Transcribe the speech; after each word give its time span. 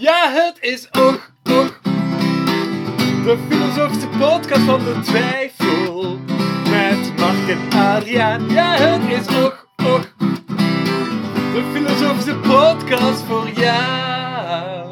Ja, 0.00 0.30
het 0.32 0.56
is 0.60 0.88
Och 0.90 1.30
Och. 1.42 1.80
De 3.24 3.38
filosofische 3.48 4.08
podcast 4.08 4.62
van 4.62 4.84
de 4.84 5.00
twijfel. 5.04 6.18
Met 6.70 7.18
Mark 7.18 7.48
en 7.48 7.78
Adriaan. 7.78 8.50
Ja, 8.50 8.76
het 8.76 9.20
is 9.20 9.26
Och 9.36 9.66
Och. 9.76 10.06
De 11.52 11.70
filosofische 11.74 12.34
podcast 12.34 13.22
voor 13.22 13.48
jou. 13.48 14.88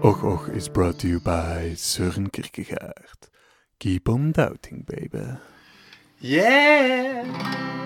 Och 0.00 0.24
Och 0.24 0.48
is 0.48 0.70
brought 0.70 0.98
to 0.98 1.06
you 1.06 1.20
by 1.20 1.74
Søren 1.76 2.30
Kierkegaard. 2.30 3.28
Keep 3.78 4.08
on 4.08 4.32
doubting, 4.32 4.84
baby. 4.84 5.38
Yeah! 6.18 7.83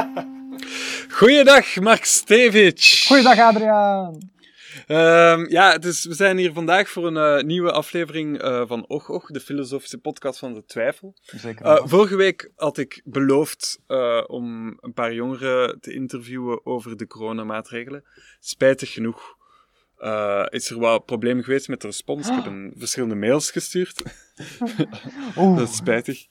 Goeiedag, 1.18 1.80
Mark 1.80 2.04
Stevic. 2.04 3.04
Goeiedag 3.06 3.38
Adriaan. 3.38 4.30
Ehm, 4.86 5.46
ja, 5.48 5.78
dus 5.78 6.04
we 6.04 6.14
zijn 6.14 6.38
hier 6.38 6.52
vandaag 6.52 6.88
voor 6.88 7.06
een 7.06 7.16
eh, 7.16 7.44
nieuwe 7.44 7.72
aflevering 7.72 8.38
eh, 8.38 8.62
van 8.66 8.86
Och 8.86 9.10
Och, 9.10 9.30
de 9.30 9.40
filosofische 9.40 9.98
podcast 9.98 10.38
van 10.38 10.52
de 10.52 10.64
twijfel. 10.64 11.14
Zeker. 11.22 11.66
Eh, 11.66 11.82
vorige 11.84 12.16
week 12.16 12.50
had 12.56 12.78
ik 12.78 13.00
beloofd 13.04 13.80
om 14.26 14.76
een 14.80 14.92
paar 14.92 15.14
jongeren 15.14 15.80
te 15.80 15.92
interviewen 15.92 16.66
over 16.66 16.96
de 16.96 17.06
coronamaatregelen. 17.06 18.04
Spijtig 18.40 18.92
genoeg 18.92 19.36
is 20.48 20.70
er 20.70 20.78
wel 20.78 20.94
een 20.94 21.04
probleem 21.04 21.42
geweest 21.42 21.68
met 21.68 21.80
de 21.80 21.86
respons. 21.86 22.28
Ik 22.28 22.34
heb 22.34 22.46
een, 22.52 22.74
verschillende 22.76 23.14
mails 23.14 23.50
gestuurd. 23.50 24.02
Dat 25.56 25.68
is 25.68 25.76
spijtig. 25.76 26.26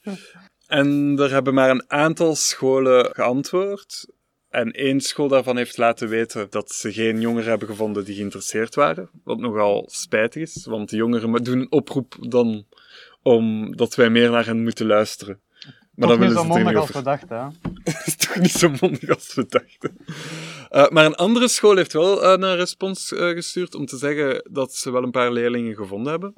En 0.66 1.16
er 1.18 1.30
hebben 1.30 1.54
maar 1.54 1.70
een 1.70 1.90
aantal 1.90 2.34
scholen 2.34 3.14
geantwoord. 3.14 4.06
En 4.48 4.70
één 4.70 5.00
school 5.00 5.28
daarvan 5.28 5.56
heeft 5.56 5.76
laten 5.76 6.08
weten 6.08 6.46
dat 6.50 6.70
ze 6.72 6.92
geen 6.92 7.20
jongeren 7.20 7.48
hebben 7.48 7.68
gevonden 7.68 8.04
die 8.04 8.14
geïnteresseerd 8.14 8.74
waren. 8.74 9.10
Wat 9.24 9.38
nogal 9.38 9.88
spijtig 9.90 10.42
is, 10.42 10.66
want 10.66 10.90
de 10.90 10.96
jongeren 10.96 11.44
doen 11.44 11.58
een 11.58 11.72
oproep 11.72 12.16
dan 12.20 12.66
om 13.22 13.76
dat 13.76 13.94
wij 13.94 14.10
meer 14.10 14.30
naar 14.30 14.46
hen 14.46 14.62
moeten 14.62 14.86
luisteren. 14.86 15.40
Maar 15.94 16.08
Toch 16.08 16.18
dan 16.18 16.28
niet 16.28 16.36
zo 16.36 16.44
mondig 16.44 16.76
als 16.76 16.90
we 16.90 17.02
dachten. 17.02 17.36
Hè? 17.36 17.44
Dat 17.92 18.06
is 18.06 18.16
toch 18.16 18.36
niet 18.36 18.50
zo 18.50 18.70
mondig 18.80 19.08
als 19.08 19.34
we 19.34 19.46
dachten. 19.48 19.96
Eh, 20.68 20.88
maar 20.88 21.04
een 21.04 21.14
andere 21.14 21.48
school 21.48 21.76
heeft 21.76 21.92
wel 21.92 22.22
eh, 22.22 22.30
een 22.30 22.56
respons 22.56 23.12
eh, 23.12 23.28
gestuurd 23.28 23.74
om 23.74 23.86
te 23.86 23.96
zeggen 23.96 24.48
dat 24.50 24.74
ze 24.74 24.90
wel 24.90 25.02
een 25.02 25.10
paar 25.10 25.32
leerlingen 25.32 25.76
gevonden 25.76 26.10
hebben. 26.12 26.34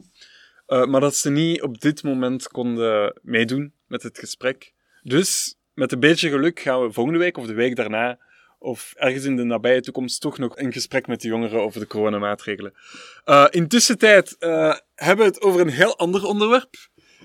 Maar 0.67 1.01
dat 1.01 1.15
ze 1.15 1.31
niet 1.31 1.63
op 1.63 1.81
dit 1.81 2.03
moment 2.03 2.49
konden 2.49 3.19
meedoen 3.23 3.73
met 3.87 4.03
het 4.03 4.19
gesprek. 4.19 4.73
Dus 5.03 5.55
met 5.75 5.93
een 5.93 6.01
beetje 6.01 6.29
geluk 6.31 6.61
gaan 6.61 6.83
we 6.83 6.93
volgende 6.93 7.19
week 7.19 7.37
of 7.37 7.47
de 7.47 7.53
week 7.55 7.77
daarna 7.77 8.19
of 8.59 8.93
ergens 8.97 9.25
in 9.25 9.37
de 9.37 9.45
nabije 9.45 9.81
toekomst 9.81 10.21
toch 10.21 10.39
nog 10.39 10.57
een 10.59 10.73
gesprek 10.73 11.07
met 11.07 11.21
de 11.21 11.29
jongeren 11.29 11.61
over 11.63 11.81
de 11.81 11.87
coronamaatregelen. 11.87 12.75
Eh 13.25 13.47
intussen 13.51 13.99
tijd 13.99 14.37
eh, 14.39 14.75
hebben 14.95 15.27
we 15.27 15.33
het 15.33 15.41
over 15.43 15.61
een 15.61 15.69
heel 15.69 15.99
ander 15.99 16.25
onderwerp. 16.25 16.75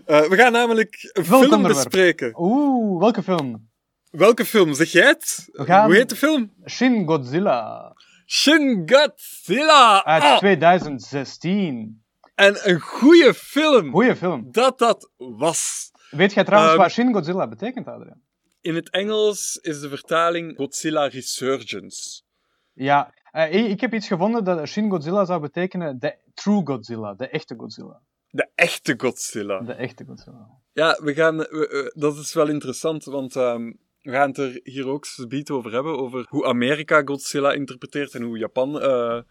Eh, 0.05 0.21
we 0.21 0.35
gaan 0.35 0.51
namelijk 0.51 1.09
een 1.13 1.23
Welk 1.25 1.41
film 1.43 1.53
onderwerp? 1.55 1.83
bespreken. 1.89 2.33
Oeh, 2.38 2.99
welke 3.01 3.23
film? 3.23 3.69
Welke 4.11 4.45
film? 4.45 4.73
Zeg 4.73 4.91
jij 4.91 5.05
het? 5.07 5.49
Gaan- 5.51 5.85
Hoe 5.85 5.95
heet 5.95 6.09
de 6.09 6.16
film? 6.16 6.53
Shin 6.66 7.07
Godzilla 7.07 7.94
Shin 8.25 8.89
Godzilla! 8.91 10.03
uit 10.05 10.23
Ah, 10.23 10.38
2016. 10.38 12.03
en 12.35 12.69
een 12.69 12.79
goede 12.79 13.33
film! 13.33 13.91
Goeie 13.91 14.16
film. 14.16 14.47
Dat 14.51 14.79
dat 14.79 15.09
was. 15.17 15.91
Weet 16.09 16.33
jij 16.33 16.43
trouwens 16.43 16.73
Ehm, 16.73 16.81
wat 16.81 16.91
Shin 16.91 17.13
Godzilla 17.13 17.47
betekent, 17.47 17.88
Adriaan? 17.88 18.21
In 18.61 18.75
het 18.75 18.89
Engels 18.89 19.55
is 19.61 19.79
de 19.79 19.89
vertaling 19.89 20.55
Godzilla 20.57 21.07
Resurgence. 21.07 22.21
Ja, 22.73 23.13
eh, 23.31 23.69
ik- 23.69 23.81
heb 23.81 23.93
iets 23.93 24.07
gevonden 24.07 24.43
dat 24.43 24.67
Shin 24.67 24.89
Godzilla 24.89 25.25
zou 25.25 25.41
betekenen 25.41 25.99
de 25.99 26.16
true 26.33 26.61
Godzilla, 26.66 27.13
de 27.13 27.27
echte 27.29 27.55
Godzilla. 27.57 28.01
De 28.29 28.50
echte 28.56 28.94
Godzilla. 28.97 29.59
De 29.61 29.73
echte 29.73 30.06
Godzilla. 30.06 30.47
Ja, 30.73 31.00
we 31.03 31.13
gaan, 31.13 31.38
we- 31.38 31.45
we- 31.47 31.91
dat 31.95 32.17
is 32.17 32.34
wel 32.34 32.47
interessant, 32.47 33.03
want 33.03 33.35
ehm, 33.35 33.72
we 34.01 34.11
gaan 34.11 34.28
het 34.29 34.38
er 34.38 34.59
hier 34.63 34.88
ook 34.88 35.05
zometeen 35.05 35.55
over 35.55 35.72
hebben, 35.72 35.97
over 35.97 36.25
hoe 36.29 36.45
Amerika 36.45 37.01
Godzilla 37.05 37.51
interpreteert 37.51 38.13
en 38.13 38.22
hoe 38.22 38.38
Japan 38.38 38.81
eh, 38.81 39.22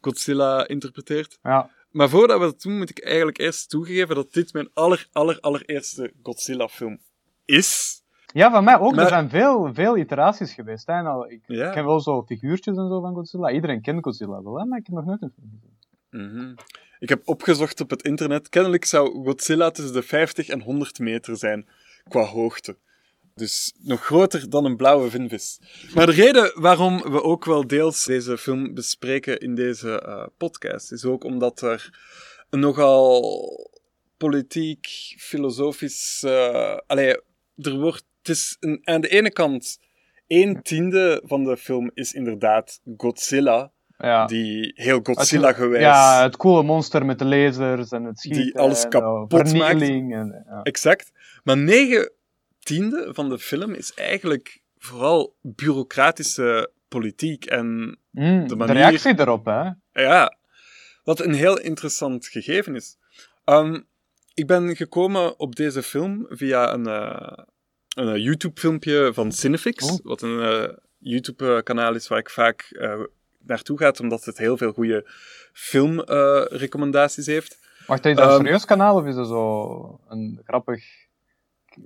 Godzilla 0.00 0.66
interpreteert. 0.68 1.38
Ja, 1.42 1.70
Maar 1.90 2.08
voordat 2.08 2.38
we 2.38 2.44
dat 2.44 2.62
doen, 2.62 2.78
moet 2.78 2.90
ik 2.90 3.04
eigenlijk 3.04 3.38
eerst 3.38 3.70
toegeven 3.70 4.14
dat 4.14 4.32
dit 4.32 4.52
mijn 4.52 4.70
aller, 4.74 5.08
aller, 5.12 5.40
allereerste 5.40 6.12
Godzilla-film 6.22 6.98
is. 7.44 7.96
ja 8.32 8.50
van 8.50 8.64
mij 8.64 8.78
ook. 8.78 8.94
Maar- 8.94 9.04
Er 9.04 9.08
zijn 9.10 9.30
veel, 9.30 9.74
veel 9.74 9.96
iteraties 9.96 10.52
geweest. 10.54 10.86
Hè. 10.86 11.02
Nou, 11.02 11.28
ik 11.28 11.40
Ja. 11.46 11.70
ken 11.70 11.84
wel 11.84 12.00
zo 12.00 12.22
figuurtjes 12.22 12.76
en 12.76 12.88
zo 12.88 13.00
van 13.00 13.14
Godzilla. 13.14 13.50
Iedereen 13.50 13.80
kent 13.82 14.04
Godzilla 14.04 14.42
wel, 14.42 14.58
hè, 14.58 14.64
maar 14.64 14.78
ik 14.78 14.86
heb 14.86 14.94
nog 14.96 15.04
nooit 15.04 15.22
een 15.22 15.32
film 15.34 15.50
gezien. 15.60 15.76
Mhm. 16.40 16.54
Ik 16.98 17.08
heb 17.08 17.22
opgezocht 17.28 17.80
op 17.80 17.90
het 17.90 18.02
internet. 18.02 18.48
Kennelijk 18.48 18.84
zou 18.84 19.24
Godzilla 19.24 19.70
tussen 19.70 19.94
de 19.94 20.02
50 20.02 20.48
en 20.48 20.60
100 20.62 20.98
meter 20.98 21.36
zijn 21.36 21.68
qua 22.08 22.22
hoogte. 22.22 22.76
Dus 23.38 23.72
nog 23.82 24.04
groter 24.04 24.50
dan 24.50 24.64
een 24.64 24.76
blauwe 24.76 25.10
vinvis. 25.10 25.58
Maar 25.94 26.06
de 26.06 26.12
reden 26.12 26.52
waarom 26.54 27.02
we 27.02 27.22
ook 27.22 27.44
wel 27.44 27.66
deels 27.66 28.04
deze 28.04 28.38
film 28.38 28.74
bespreken 28.74 29.38
in 29.38 29.54
deze 29.54 30.00
eh, 30.00 30.26
podcast 30.36 30.92
is 30.92 31.04
ook 31.04 31.24
omdat 31.24 31.60
er 31.60 31.98
een 32.50 32.60
nogal 32.60 33.70
politiek, 34.16 34.86
filosofisch. 35.18 36.22
eh 36.22 36.76
allee, 36.86 37.20
er 37.56 37.78
wordt. 37.78 38.04
Het 38.18 38.36
is 38.36 38.56
een, 38.60 38.80
aan 38.84 39.00
de 39.00 39.08
ene 39.08 39.32
kant. 39.32 39.78
Een 40.26 40.62
tiende 40.62 41.22
van 41.24 41.44
de 41.44 41.56
film 41.56 41.90
is 41.94 42.12
inderdaad 42.12 42.80
Godzilla, 42.96 43.70
Ja. 43.98 44.26
die 44.26 44.72
heel 44.74 45.00
Godzilla-gewijs. 45.02 45.82
Ja, 45.82 46.22
het 46.22 46.36
coole 46.36 46.62
monster 46.62 47.04
met 47.06 47.18
de 47.18 47.24
lasers 47.24 47.90
en 47.90 48.04
het 48.04 48.18
schieten. 48.18 48.42
Die 48.42 48.58
alles 48.58 48.82
en, 48.84 48.90
kapot 48.90 49.32
uh, 49.32 49.60
vernieling 49.60 50.14
En, 50.14 50.44
ja. 50.48 50.62
Exact. 50.62 51.12
Maar 51.44 51.56
negen 51.56 52.12
tiende 52.68 53.08
van 53.14 53.28
de 53.28 53.38
film 53.38 53.72
is 53.74 53.94
eigenlijk 53.94 54.60
vooral 54.76 55.36
bureaucratische 55.42 56.70
politiek. 56.88 57.44
En 57.44 57.98
Mm, 58.10 58.40
de 58.42 58.46
de, 58.48 58.56
manier- 58.56 58.74
reactie 58.74 59.20
erop, 59.20 59.44
hè. 59.44 59.70
ja, 60.02 60.36
wat 61.04 61.20
een 61.20 61.34
heel 61.34 61.58
interessant 61.58 62.26
gegeven 62.26 62.74
is. 62.74 62.96
Ehm, 63.44 63.80
ik 64.34 64.46
ben 64.46 64.76
gekomen 64.76 65.38
op 65.38 65.56
deze 65.56 65.82
film 65.82 66.26
via 66.28 66.72
een, 66.72 66.86
eh, 66.86 67.44
een 67.96 68.08
eh, 68.14 68.22
YouTube-filmpje 68.24 69.10
van 69.14 69.32
Cinefix. 69.32 69.84
Oh. 69.90 69.98
Wat 70.02 70.22
een 70.22 70.40
eh, 70.40 70.76
YouTube-kanaal 70.98 71.94
is 71.94 72.08
waar 72.08 72.18
ik 72.18 72.30
vaak 72.30 72.70
naartoe 73.38 73.78
ga, 73.78 73.92
omdat 74.00 74.24
het 74.24 74.38
heel 74.38 74.56
veel 74.56 74.72
goede 74.72 75.10
filmrecommendaties 75.52 77.26
heeft. 77.26 77.58
Wacht, 77.86 78.04
is 78.06 78.16
dat 78.16 78.24
een 78.24 78.30
Ehm, 78.30 78.40
serieus 78.44 78.64
kanaal 78.64 78.96
of 78.96 79.06
is 79.06 79.14
dat 79.14 79.26
zo 79.28 80.00
een 80.08 80.40
grappig 80.44 80.84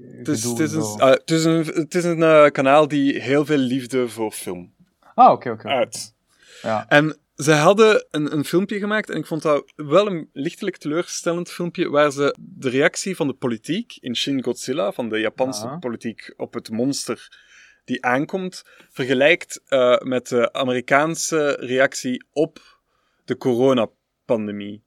Het 0.00 0.28
is, 0.28 0.42
het 0.44 0.58
is 0.58 0.72
een, 0.72 0.82
ah, 1.00 1.10
het 1.10 1.30
is 1.30 1.44
een, 1.44 1.64
het 1.64 1.94
is 1.94 2.04
een 2.04 2.22
eh, 2.22 2.46
kanaal 2.50 2.88
die 2.88 3.20
heel 3.20 3.44
veel 3.44 3.56
liefde 3.58 4.08
voor 4.08 4.32
film 4.32 4.74
Ah, 5.14 5.32
oké, 5.32 5.50
oké. 5.50 5.68
uit. 5.68 6.14
Ja. 6.62 6.88
En 6.88 7.16
ze 7.36 7.52
hadden 7.52 8.06
een, 8.10 8.32
een 8.32 8.44
filmpje 8.44 8.78
gemaakt 8.78 9.10
en 9.10 9.16
ik 9.16 9.26
vond 9.26 9.42
dat 9.42 9.72
wel 9.76 10.06
een 10.06 10.30
lichtelijk 10.32 10.76
teleurstellend 10.76 11.50
filmpje 11.50 11.88
waar 11.88 12.10
ze 12.10 12.36
de 12.40 12.68
reactie 12.68 13.16
van 13.16 13.26
de 13.26 13.32
politiek 13.34 13.96
in 14.00 14.16
Shin 14.16 14.42
Godzilla, 14.42 14.92
van 14.92 15.08
de 15.08 15.18
Japanse 15.18 15.76
politiek 15.80 16.34
op 16.36 16.54
het 16.54 16.70
monster 16.70 17.38
die 17.84 18.04
aankomt, 18.04 18.62
vergelijkt 18.90 19.60
eh, 19.66 19.98
met 19.98 20.28
de 20.28 20.52
Amerikaanse 20.52 21.56
reactie 21.60 22.24
op 22.32 22.80
de 23.24 23.36
coronapandemie. 23.36 24.82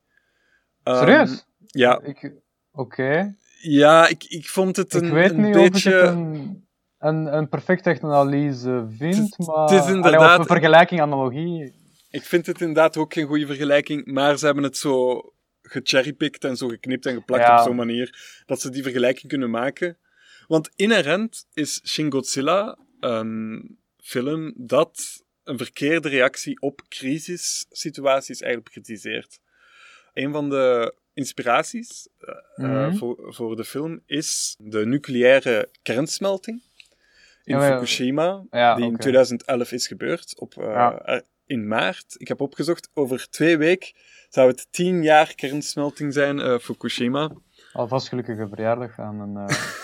Ehm, 0.83 0.97
Serieus? 0.97 1.45
Ja, 1.67 2.01
Ik- 2.03 2.33
Oké. 2.71 3.35
Ja 3.61 4.07
ik, 4.07 4.23
ik 4.23 4.47
vond 4.49 4.75
het 4.75 4.93
een, 4.93 5.03
Ik 5.05 5.11
weet 5.11 5.31
een 5.31 5.51
beetje... 5.51 5.99
ik 5.99 6.05
een, 6.99 7.35
een, 7.37 7.49
perfecte 7.49 7.97
analyse 8.01 8.85
vind, 8.97 9.15
Het- 9.37 9.47
maar... 9.47 9.69
het 9.69 9.83
is 9.85 9.89
inderdaad- 9.93 10.39
een 10.39 10.45
vergelijking, 10.45 11.01
analogie. 11.01 11.73
Ik 12.09 12.23
vind 12.23 12.45
het 12.45 12.59
inderdaad 12.61 12.97
ook 12.97 13.13
geen 13.13 13.27
goede 13.27 13.45
vergelijking, 13.45 14.05
maar 14.05 14.37
ze 14.37 14.45
hebben 14.45 14.63
het 14.63 14.77
zo 14.77 15.21
gecherrypicked 15.61 16.43
en 16.43 16.57
zo 16.57 16.67
geknipt 16.67 17.05
en 17.05 17.13
geplakt 17.13 17.43
Ja. 17.43 17.57
op 17.59 17.65
zo'n 17.65 17.75
manier 17.75 18.41
dat 18.45 18.61
ze 18.61 18.69
die 18.69 18.83
vergelijking 18.83 19.27
kunnen 19.27 19.49
maken. 19.49 19.97
Want 20.47 20.69
inherent 20.75 21.45
is 21.53 21.81
Shin 21.85 22.11
Godzilla 22.11 22.77
een 22.99 23.77
film 23.97 24.53
dat 24.57 25.23
een 25.43 25.57
verkeerde 25.57 26.09
reactie 26.09 26.61
op 26.61 26.81
crisissituaties 26.89 28.41
eigenlijk 28.41 28.73
bekritiseert. 28.73 29.39
Een 30.13 30.31
van 30.31 30.49
de 30.49 30.95
inspiraties 31.13 32.07
eh, 32.55 32.63
Mhm. 32.87 32.95
voor, 32.95 33.15
voor 33.33 33.55
de 33.55 33.63
film 33.65 34.01
is 34.05 34.55
de 34.59 34.85
nucleaire 34.85 35.69
kernsmelting 35.81 36.61
in 37.43 37.55
Ja, 37.57 37.65
ja. 37.67 37.73
Fukushima, 37.73 38.43
Ja, 38.51 38.75
die 38.75 38.83
in 38.85 38.89
oké. 38.93 39.01
2011 39.01 39.71
is 39.71 39.87
gebeurd, 39.87 40.39
op, 40.39 40.57
eh, 40.57 41.17
in 41.45 41.67
maart. 41.67 42.15
Ik 42.17 42.27
heb 42.27 42.41
opgezocht, 42.41 42.89
over 42.93 43.29
twee 43.29 43.57
weken 43.57 43.93
zou 44.29 44.47
het 44.47 44.67
tien 44.71 45.03
jaar 45.03 45.35
kernsmelting 45.35 46.13
zijn, 46.13 46.39
eh, 46.39 46.57
Fukushima. 46.57 47.31
Alvast 47.73 48.07
gelukkige 48.09 48.47
verjaardag 48.47 48.99
aan 48.99 49.19
een... 49.19 49.49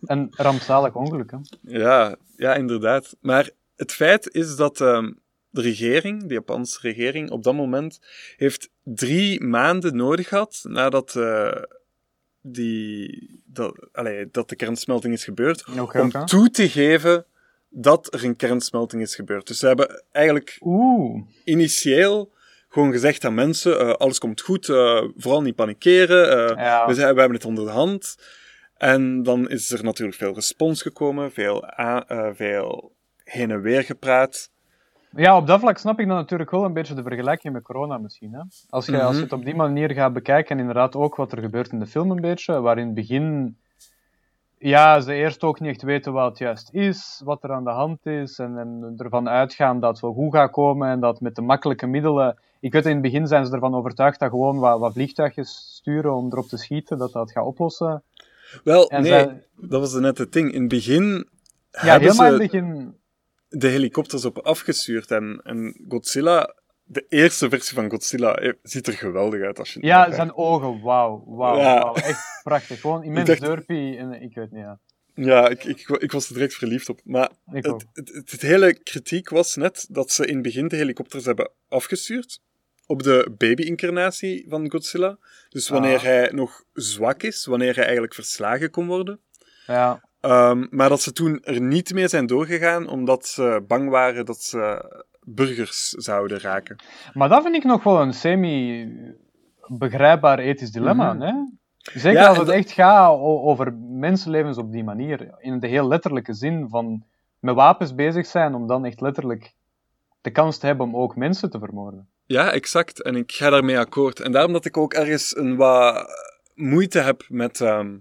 Een 0.00 0.28
rampzalig 0.36 0.94
ongeluk, 0.94 1.30
hè? 1.30 1.36
Ja, 1.62 2.16
ja, 2.36 2.54
inderdaad. 2.54 3.16
Maar 3.20 3.50
het 3.76 3.92
feit 3.92 4.34
is 4.34 4.56
dat 4.56 4.80
ehm, 4.80 5.12
de 5.50 5.60
regering, 5.60 6.26
de 6.26 6.34
Japanse 6.34 6.78
regering, 6.80 7.30
op 7.30 7.42
dat 7.42 7.54
moment 7.54 8.00
heeft 8.36 8.68
drie 8.82 9.40
maanden 9.44 9.96
nodig 9.96 10.28
gehad 10.28 10.60
nadat, 10.62 11.14
uh, 11.14 11.52
die, 12.52 13.40
dat, 13.44 13.88
allee, 13.92 14.28
dat 14.30 14.48
de 14.48 14.56
kernsmelting 14.56 15.12
is 15.14 15.24
gebeurd, 15.24 15.64
okay, 15.78 16.02
om 16.02 16.08
okay. 16.08 16.24
toe 16.24 16.50
te 16.50 16.68
geven 16.68 17.26
dat 17.68 18.14
er 18.14 18.24
een 18.24 18.36
kernsmelting 18.36 19.02
is 19.02 19.14
gebeurd. 19.14 19.46
Dus 19.46 19.58
ze 19.58 19.66
hebben 19.66 20.04
eigenlijk 20.12 20.56
Oeh. 20.60 21.22
initieel 21.44 22.32
gewoon 22.68 22.92
gezegd 22.92 23.24
aan 23.24 23.34
mensen, 23.34 23.80
uh, 23.80 23.92
alles 23.92 24.18
komt 24.18 24.40
goed, 24.40 24.68
uh, 24.68 25.02
vooral 25.16 25.42
niet 25.42 25.54
panikeren, 25.54 26.50
uh, 26.50 26.56
Ja. 26.56 26.86
we, 26.86 26.94
zijn, 26.94 27.14
we 27.14 27.20
hebben 27.20 27.38
het 27.38 27.46
onder 27.46 27.64
de 27.64 27.70
hand. 27.70 28.16
En 28.76 29.22
dan 29.22 29.48
is 29.48 29.70
er 29.70 29.84
natuurlijk 29.84 30.18
veel 30.18 30.34
respons 30.34 30.82
gekomen, 30.82 31.32
veel, 31.32 31.64
veel 32.34 32.92
heen 33.24 33.50
en 33.50 33.62
weer 33.62 33.84
gepraat. 33.84 34.50
Ja, 35.16 35.36
op 35.36 35.46
dat 35.46 35.60
vlak 35.60 35.78
snap 35.78 36.00
ik 36.00 36.06
dan 36.06 36.16
natuurlijk 36.16 36.50
wel 36.50 36.64
een 36.64 36.72
beetje 36.72 36.94
de 36.94 37.02
vergelijking 37.02 37.52
met 37.52 37.62
corona 37.62 37.98
misschien. 37.98 38.32
Hè? 38.32 38.40
Als, 38.70 38.86
je, 38.86 39.02
als 39.02 39.10
je 39.16 39.22
Mhm. 39.22 39.22
het 39.22 39.32
op 39.32 39.44
die 39.44 39.54
manier 39.54 39.90
gaat 39.92 40.12
bekijken, 40.12 40.50
en 40.50 40.58
inderdaad 40.58 40.96
ook 40.96 41.16
wat 41.16 41.32
er 41.32 41.38
gebeurt 41.40 41.72
in 41.72 41.78
de 41.78 41.86
film 41.86 42.10
een 42.10 42.20
beetje, 42.20 42.60
waar 42.60 42.78
in 42.78 42.86
het 42.86 42.94
begin 42.94 43.56
ja, 44.58 45.00
ze 45.00 45.12
eerst 45.14 45.42
ook 45.42 45.60
niet 45.60 45.70
echt 45.70 45.82
weten 45.82 46.12
wat 46.12 46.28
het 46.28 46.38
juist 46.38 46.68
is, 46.72 47.20
wat 47.24 47.42
er 47.44 47.52
aan 47.52 47.64
de 47.64 47.70
hand 47.70 48.06
is, 48.06 48.38
en, 48.38 48.58
en 48.58 48.94
ervan 48.96 49.28
uitgaan 49.28 49.80
dat 49.80 49.90
het 49.90 50.00
wel 50.00 50.12
goed 50.12 50.34
gaat 50.34 50.50
komen 50.50 50.88
en 50.88 51.00
dat 51.00 51.20
met 51.20 51.34
de 51.34 51.42
makkelijke 51.42 51.86
middelen... 51.86 52.38
Ik 52.60 52.72
weet, 52.72 52.84
in 52.86 52.92
het 52.92 53.02
begin 53.02 53.26
zijn 53.26 53.46
ze 53.46 53.52
ervan 53.52 53.74
overtuigd 53.74 54.18
dat 54.18 54.30
gewoon 54.30 54.58
wat, 54.58 54.78
wat 54.78 54.92
vliegtuigjes 54.92 55.72
sturen 55.76 56.14
om 56.14 56.26
erop 56.32 56.46
te 56.46 56.56
schieten, 56.56 56.98
dat 56.98 57.12
dat 57.12 57.30
gaat 57.30 57.44
oplossen. 57.44 58.02
Wel, 58.64 58.88
En 58.88 59.02
nee, 59.02 59.10
zij- 59.10 59.42
dat 59.56 59.80
was 59.80 59.92
net 59.94 60.18
het 60.18 60.32
ding. 60.32 60.52
In 60.52 60.60
het 60.60 60.68
begin 60.68 61.28
Ja, 61.70 61.80
helemaal 61.80 62.08
in 62.08 62.14
ze 62.14 62.22
het 62.22 62.38
begin... 62.38 62.94
de 63.48 63.68
helikopters 63.68 64.24
op 64.24 64.38
afgestuurd. 64.38 65.10
En, 65.10 65.40
en 65.44 65.84
Godzilla, 65.88 66.54
de 66.84 67.06
eerste 67.08 67.48
versie 67.48 67.74
van 67.74 67.90
Godzilla, 67.90 68.34
eh, 68.34 68.52
ziet 68.62 68.86
er 68.86 68.92
geweldig 68.92 69.42
uit 69.42 69.58
als 69.58 69.72
je 69.72 69.78
Ja, 69.86 70.12
zijn 70.14 70.34
ogen, 70.34 70.80
wauw, 70.80 71.24
wauw, 71.26 71.56
Ja. 71.58 71.74
wauw. 71.78 71.94
Echt 71.94 72.40
prachtig. 72.42 72.80
Gewoon 72.80 73.02
immens 73.08 73.28
dacht- 73.28 73.40
derpy 73.40 73.96
en 73.98 74.12
ik 74.22 74.34
weet 74.34 74.50
niet, 74.50 74.62
ja. 74.62 74.78
Ja, 75.14 75.48
ik, 75.48 75.64
ik, 75.64 75.88
ik 75.88 76.12
was 76.12 76.28
er 76.28 76.34
direct 76.34 76.54
verliefd 76.54 76.88
op. 76.88 77.00
Maar 77.04 77.30
het, 77.44 77.66
het, 77.66 77.86
het, 77.92 78.30
het 78.30 78.42
hele 78.42 78.74
kritiek 78.82 79.28
was 79.28 79.56
net 79.56 79.86
dat 79.90 80.10
ze 80.10 80.26
in 80.26 80.34
het 80.34 80.42
begin 80.42 80.68
de 80.68 80.76
helikopters 80.76 81.24
hebben 81.24 81.50
afgestuurd 81.68 82.40
op 82.86 83.02
de 83.02 83.34
baby-incarnatie 83.38 84.46
van 84.48 84.70
Godzilla. 84.70 85.18
Dus 85.48 85.68
wanneer 85.68 85.96
Ah. 85.96 86.02
hij 86.02 86.30
nog 86.32 86.64
zwak 86.72 87.22
is, 87.22 87.46
wanneer 87.46 87.74
hij 87.74 87.84
eigenlijk 87.84 88.14
verslagen 88.14 88.70
kon 88.70 88.86
worden. 88.86 89.20
Ja. 89.66 90.05
Ehm, 90.26 90.66
maar 90.70 90.88
dat 90.88 91.00
ze 91.00 91.12
toen 91.12 91.40
er 91.42 91.60
niet 91.60 91.92
mee 91.94 92.08
zijn 92.08 92.26
doorgegaan, 92.26 92.88
omdat 92.88 93.26
ze 93.26 93.64
bang 93.66 93.90
waren 93.90 94.24
dat 94.24 94.42
ze 94.42 94.84
burgers 95.24 95.88
zouden 95.90 96.40
raken. 96.40 96.76
Maar 97.14 97.28
dat 97.28 97.42
vind 97.42 97.54
ik 97.54 97.64
nog 97.64 97.82
wel 97.82 98.00
een 98.00 98.12
semi-begrijpbaar 98.14 100.38
ethisch 100.38 100.70
dilemma. 100.70 101.12
Mhm. 101.12 101.22
hè? 101.22 101.32
Zeker 101.94 102.20
Ja, 102.20 102.28
als 102.28 102.36
het 102.38 102.46
dat- 102.46 102.54
echt 102.56 102.70
gaat 102.70 103.18
over 103.20 103.72
mensenlevens 103.74 104.58
op 104.58 104.72
die 104.72 104.84
manier. 104.84 105.30
In 105.38 105.60
de 105.60 105.66
heel 105.66 105.88
letterlijke 105.88 106.34
zin 106.34 106.68
van 106.68 107.04
met 107.38 107.54
wapens 107.54 107.94
bezig 107.94 108.26
zijn 108.26 108.54
om 108.54 108.66
dan 108.66 108.84
echt 108.84 109.00
letterlijk 109.00 109.54
de 110.20 110.30
kans 110.30 110.58
te 110.58 110.66
hebben 110.66 110.86
om 110.86 110.96
ook 110.96 111.16
mensen 111.16 111.50
te 111.50 111.58
vermoorden. 111.58 112.08
Ja, 112.24 112.50
exact. 112.50 113.02
En 113.02 113.16
ik 113.16 113.32
ga 113.32 113.50
daarmee 113.50 113.78
akkoord. 113.78 114.20
En 114.20 114.32
daarom 114.32 114.52
dat 114.52 114.64
ik 114.64 114.76
ook 114.76 114.94
ergens 114.94 115.36
een 115.36 115.56
wat 115.56 116.06
moeite 116.54 116.98
heb 116.98 117.24
met 117.28 117.60
ehm, 117.60 117.94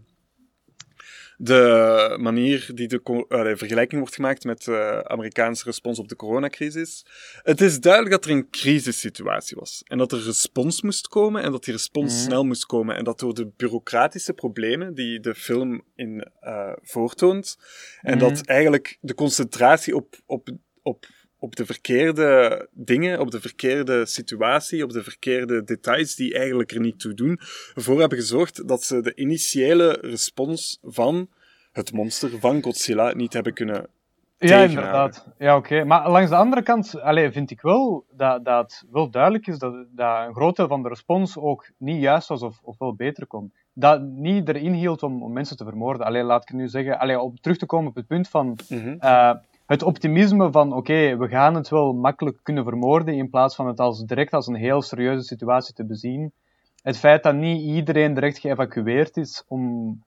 de 1.37 2.17
manier 2.19 2.69
die 2.73 2.87
de, 2.87 3.25
eh, 3.29 3.55
vergelijking 3.55 3.99
wordt 3.99 4.15
gemaakt 4.15 4.43
met 4.43 4.63
de 4.63 5.03
Amerikaanse 5.07 5.63
respons 5.63 5.99
op 5.99 6.07
de 6.07 6.15
coronacrisis. 6.15 7.05
Het 7.43 7.61
is 7.61 7.79
duidelijk 7.79 8.11
dat 8.11 8.25
er 8.25 8.31
een 8.31 8.49
crisissituatie 8.49 9.57
was. 9.59 9.81
En 9.87 9.97
dat 9.97 10.11
er 10.11 10.23
respons 10.23 10.81
moest 10.81 11.07
komen 11.07 11.43
en 11.43 11.51
dat 11.51 11.63
die 11.63 11.73
respons 11.73 12.13
Mhm. 12.13 12.23
snel 12.23 12.43
moest 12.43 12.65
komen. 12.65 12.95
En 12.95 13.03
dat 13.03 13.19
door 13.19 13.33
de 13.33 13.51
bureaucratische 13.57 14.33
problemen 14.33 14.93
die 14.93 15.19
de 15.19 15.35
film 15.35 15.81
in 15.95 16.27
eh, 16.39 16.71
voortoont, 16.81 17.57
en 18.01 18.17
Mhm. 18.17 18.19
dat 18.27 18.45
eigenlijk 18.45 18.97
de 19.01 19.13
concentratie 19.13 19.95
op, 19.95 20.15
op, 20.25 20.49
op, 20.81 21.05
op 21.39 21.55
de 21.55 21.65
verkeerde 21.65 22.67
dingen, 22.71 23.19
op 23.19 23.31
de 23.31 23.41
verkeerde 23.41 24.05
situatie, 24.05 24.83
op 24.83 24.91
de 24.91 25.03
verkeerde 25.03 25.63
details 25.63 26.15
die 26.15 26.37
eigenlijk 26.37 26.71
er 26.71 26.79
niet 26.79 26.99
toe 26.99 27.13
doen, 27.13 27.39
ervoor 27.75 27.99
hebben 27.99 28.17
gezorgd 28.17 28.67
dat 28.67 28.83
ze 28.83 29.01
de 29.01 29.15
initiële 29.15 29.97
respons 30.01 30.79
van 30.83 31.27
het 31.71 31.91
monster 31.93 32.39
van 32.39 32.61
Godzilla 32.63 33.13
niet 33.13 33.33
hebben 33.33 33.53
kunnen 33.53 33.87
Ja, 34.37 34.59
inderdaad. 34.63 35.27
Ja, 35.37 35.55
oké. 35.55 35.83
Maar 35.83 36.09
langs 36.09 36.29
de 36.29 36.35
andere 36.35 36.61
kant 36.63 36.99
allee, 37.01 37.31
vind 37.31 37.51
ik 37.51 37.61
wel 37.61 38.05
dat, 38.11 38.45
dat 38.45 38.61
het 38.61 38.85
wel 38.91 39.09
duidelijk 39.09 39.47
is 39.47 39.57
dat, 39.57 39.85
dat 39.91 40.27
een 40.27 40.33
groot 40.33 40.55
deel 40.55 40.67
van 40.67 40.83
de 40.83 40.89
respons 40.89 41.37
ook 41.37 41.69
niet 41.77 42.01
juist 42.01 42.27
was 42.27 42.41
of, 42.41 42.59
of 42.63 42.77
wel 42.77 42.95
beter 42.95 43.27
kon. 43.27 43.53
Dat 43.73 44.01
niet 44.01 44.47
erin 44.49 44.73
hield 44.73 45.03
om, 45.03 45.23
om 45.23 45.33
mensen 45.33 45.57
te 45.57 45.63
vermoorden. 45.63 46.05
Allee, 46.05 46.23
laat 46.23 46.41
ik 46.49 46.55
nu 46.55 46.67
zeggen, 46.67 46.99
allee, 46.99 47.19
om 47.19 47.39
terug 47.41 47.57
te 47.57 47.65
komen 47.65 47.89
op 47.89 47.95
het 47.95 48.07
punt 48.07 48.27
van 48.29 48.57
Mhm. 48.69 48.95
eh, 48.99 49.33
het 49.65 49.83
optimisme 49.83 50.51
van 50.51 50.73
oké, 50.73 51.17
we 51.17 51.27
gaan 51.27 51.56
het 51.56 51.69
wel 51.69 51.94
makkelijk 51.94 52.39
kunnen 52.44 52.63
vermoorden 52.63 53.13
in 53.13 53.29
plaats 53.29 53.56
van 53.56 53.67
het 53.67 53.79
als, 53.79 54.03
direct 54.03 54.33
als 54.33 54.47
een 54.47 54.56
heel 54.56 54.81
serieuze 54.81 55.23
situatie 55.23 55.73
te 55.73 55.85
bezien. 55.85 56.31
Het 56.81 56.97
feit 56.97 57.23
dat 57.23 57.35
niet 57.35 57.62
iedereen 57.62 58.13
direct 58.13 58.39
geëvacueerd 58.39 59.17
is 59.17 59.44
om... 59.47 60.03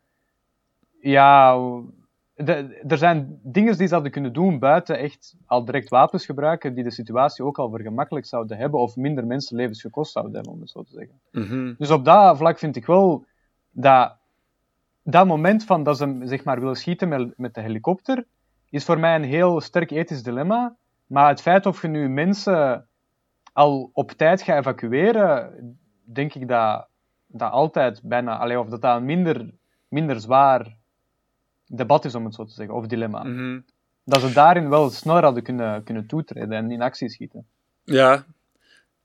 Ja, 1.01 1.57
de- 2.35 2.85
er 2.89 2.99
zijn 2.99 3.41
dingen 3.43 3.79
die 3.79 3.87
ze 3.87 3.95
hadden 3.95 4.13
kunnen 4.13 4.33
doen 4.33 4.59
buiten 4.59 4.99
echt 4.99 5.37
al 5.47 5.65
direct 5.65 5.89
wapens 5.89 6.25
gebruiken 6.25 6.75
die 6.75 6.85
de 6.85 6.91
situatie 6.91 7.45
ook 7.45 7.59
al 7.59 7.71
vergemakkelijkt 7.71 8.29
zouden 8.29 8.57
hebben 8.57 8.81
of 8.81 8.97
minder 8.97 9.27
mensenlevens 9.27 9.81
gekost 9.81 10.13
zouden 10.13 10.35
hebben, 10.35 10.53
om 10.53 10.61
het 10.61 10.71
zo 10.71 10.83
te 10.83 10.93
zeggen. 10.93 11.21
Mhm. 11.33 11.75
Dus 11.79 11.91
op 11.91 12.05
dat 12.05 12.37
vlak 12.37 12.59
vind 12.59 12.77
ik 12.77 12.87
wel 12.87 13.25
dat 13.71 14.17
dat 15.03 15.27
moment 15.27 15.65
van 15.65 15.83
dat 15.83 15.97
ze 15.97 16.21
zeg 16.23 16.45
maar 16.45 16.61
willen 16.61 16.77
schieten 16.77 17.09
met, 17.09 17.33
met 17.37 17.55
de 17.55 17.61
helikopter 17.61 18.25
is 18.71 18.85
voor 18.85 18.99
mij 18.99 19.15
een 19.15 19.25
heel 19.25 19.61
sterk 19.61 19.91
ethisch 19.91 20.23
dilemma. 20.23 20.77
Maar 21.07 21.29
het 21.29 21.41
feit 21.41 21.67
of 21.67 21.83
je 21.83 21.89
nu 21.89 22.09
mensen 22.09 22.89
al 23.53 23.91
op 23.93 24.11
tijd 24.11 24.43
gaat 24.43 24.59
evacueren, 24.59 25.53
denk 26.03 26.35
ik 26.35 26.49
dat 26.49 26.87
dat 27.27 27.53
altijd 27.53 28.01
bijna, 28.03 28.59
of 28.59 28.69
dat 28.69 28.83
dat 28.83 28.97
een 28.97 29.05
minder, 29.05 29.51
minder 29.89 30.21
zwaar 30.21 30.77
debat 31.67 32.05
is, 32.05 32.15
om 32.15 32.25
het 32.25 32.35
zo 32.35 32.45
te 32.45 32.53
zeggen, 32.53 32.75
of 32.75 32.87
dilemma. 32.87 33.23
Mhm. 33.23 33.61
Dat 34.05 34.21
ze 34.21 34.33
daarin 34.33 34.69
wel 34.69 34.91
sneller 34.91 35.23
hadden 35.23 35.43
kunnen, 35.43 35.85
kunnen 35.85 36.07
toetreden 36.07 36.53
en 36.53 36.71
in 36.71 36.83
actie 36.83 37.09
schieten. 37.09 37.47
Ja. 37.85 38.25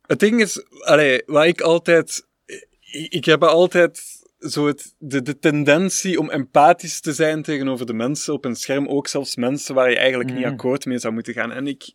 Het 0.02 0.20
ding 0.20 0.42
is, 0.42 0.66
allee, 0.86 1.24
wat 1.26 1.46
ik 1.46 1.62
altijd... 1.62 2.28
Ik, 2.80 3.14
ik 3.14 3.26
heb 3.26 3.44
altijd 3.44 4.23
zo 4.50 4.68
het, 4.68 4.96
de, 4.98 5.22
de 5.22 5.40
tendentie 5.40 6.20
om 6.20 6.30
empathisch 6.30 7.00
te 7.00 7.14
zijn 7.14 7.42
tegenover 7.44 7.86
de 7.86 7.94
mensen 7.94 8.34
op 8.34 8.46
een 8.46 8.56
scherm, 8.56 8.88
ook 8.88 9.08
zelfs 9.08 9.36
mensen 9.36 9.76
waar 9.76 9.90
je 9.90 9.98
eigenlijk 9.98 10.30
niet 10.30 10.40
Mhm. 10.40 10.52
akkoord 10.52 10.86
mee 10.86 10.98
zou 11.00 11.14
moeten 11.14 11.34
gaan. 11.34 11.52
En 11.52 11.68
ik, 11.68 11.92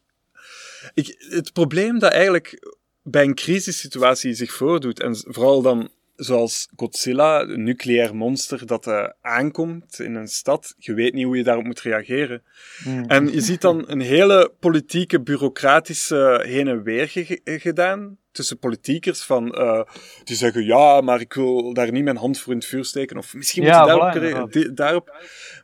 ik, 0.95 1.27
het 1.29 1.53
probleem 1.53 1.99
dat 1.99 2.13
eigenlijk 2.13 2.77
bij 3.03 3.25
een 3.25 3.35
crisissituatie 3.35 4.35
zich 4.35 4.53
voordoet, 4.53 5.01
en 5.01 5.17
vooral 5.17 5.63
dan 5.63 5.91
zoals 6.19 6.69
Godzilla, 6.77 7.41
een 7.41 7.63
nucleair 7.63 8.15
monster 8.17 8.67
dat 8.67 8.87
eh, 8.87 9.05
aankomt 9.21 10.01
in 10.01 10.15
een 10.15 10.29
stad, 10.29 10.75
je 10.79 10.95
weet 10.95 11.15
niet 11.15 11.25
hoe 11.25 11.37
je 11.37 11.43
daarop 11.43 11.65
moet 11.65 11.81
reageren. 11.81 12.43
Mm. 12.85 13.05
En 13.05 13.33
je 13.33 13.41
ziet 13.41 13.61
dan 13.61 13.85
een 13.87 14.01
hele 14.01 14.53
politieke, 14.61 15.21
bureaucratische 15.21 16.43
heen 16.47 16.69
en 16.69 16.83
weer 16.83 17.09
ge- 17.09 17.41
gedaan 17.45 18.17
tussen 18.33 18.59
politiekers 18.59 19.23
van, 19.23 19.55
eh, 19.55 19.83
die 20.25 20.37
zeggen, 20.37 20.65
ja, 20.65 21.01
maar 21.01 21.21
ik 21.21 21.33
wil 21.33 21.73
daar 21.75 21.93
niet 21.93 22.05
mijn 22.05 22.17
hand 22.17 22.39
voor 22.41 22.53
in 22.53 22.59
het 22.59 22.69
vuur 22.69 22.85
steken, 22.85 23.17
of 23.17 23.35
misschien 23.35 23.63
moet 23.63 23.73
Ja, 23.73 23.81
je 23.81 24.21
daarop, 24.21 24.53
di- 24.53 24.73
daarop. 24.75 25.17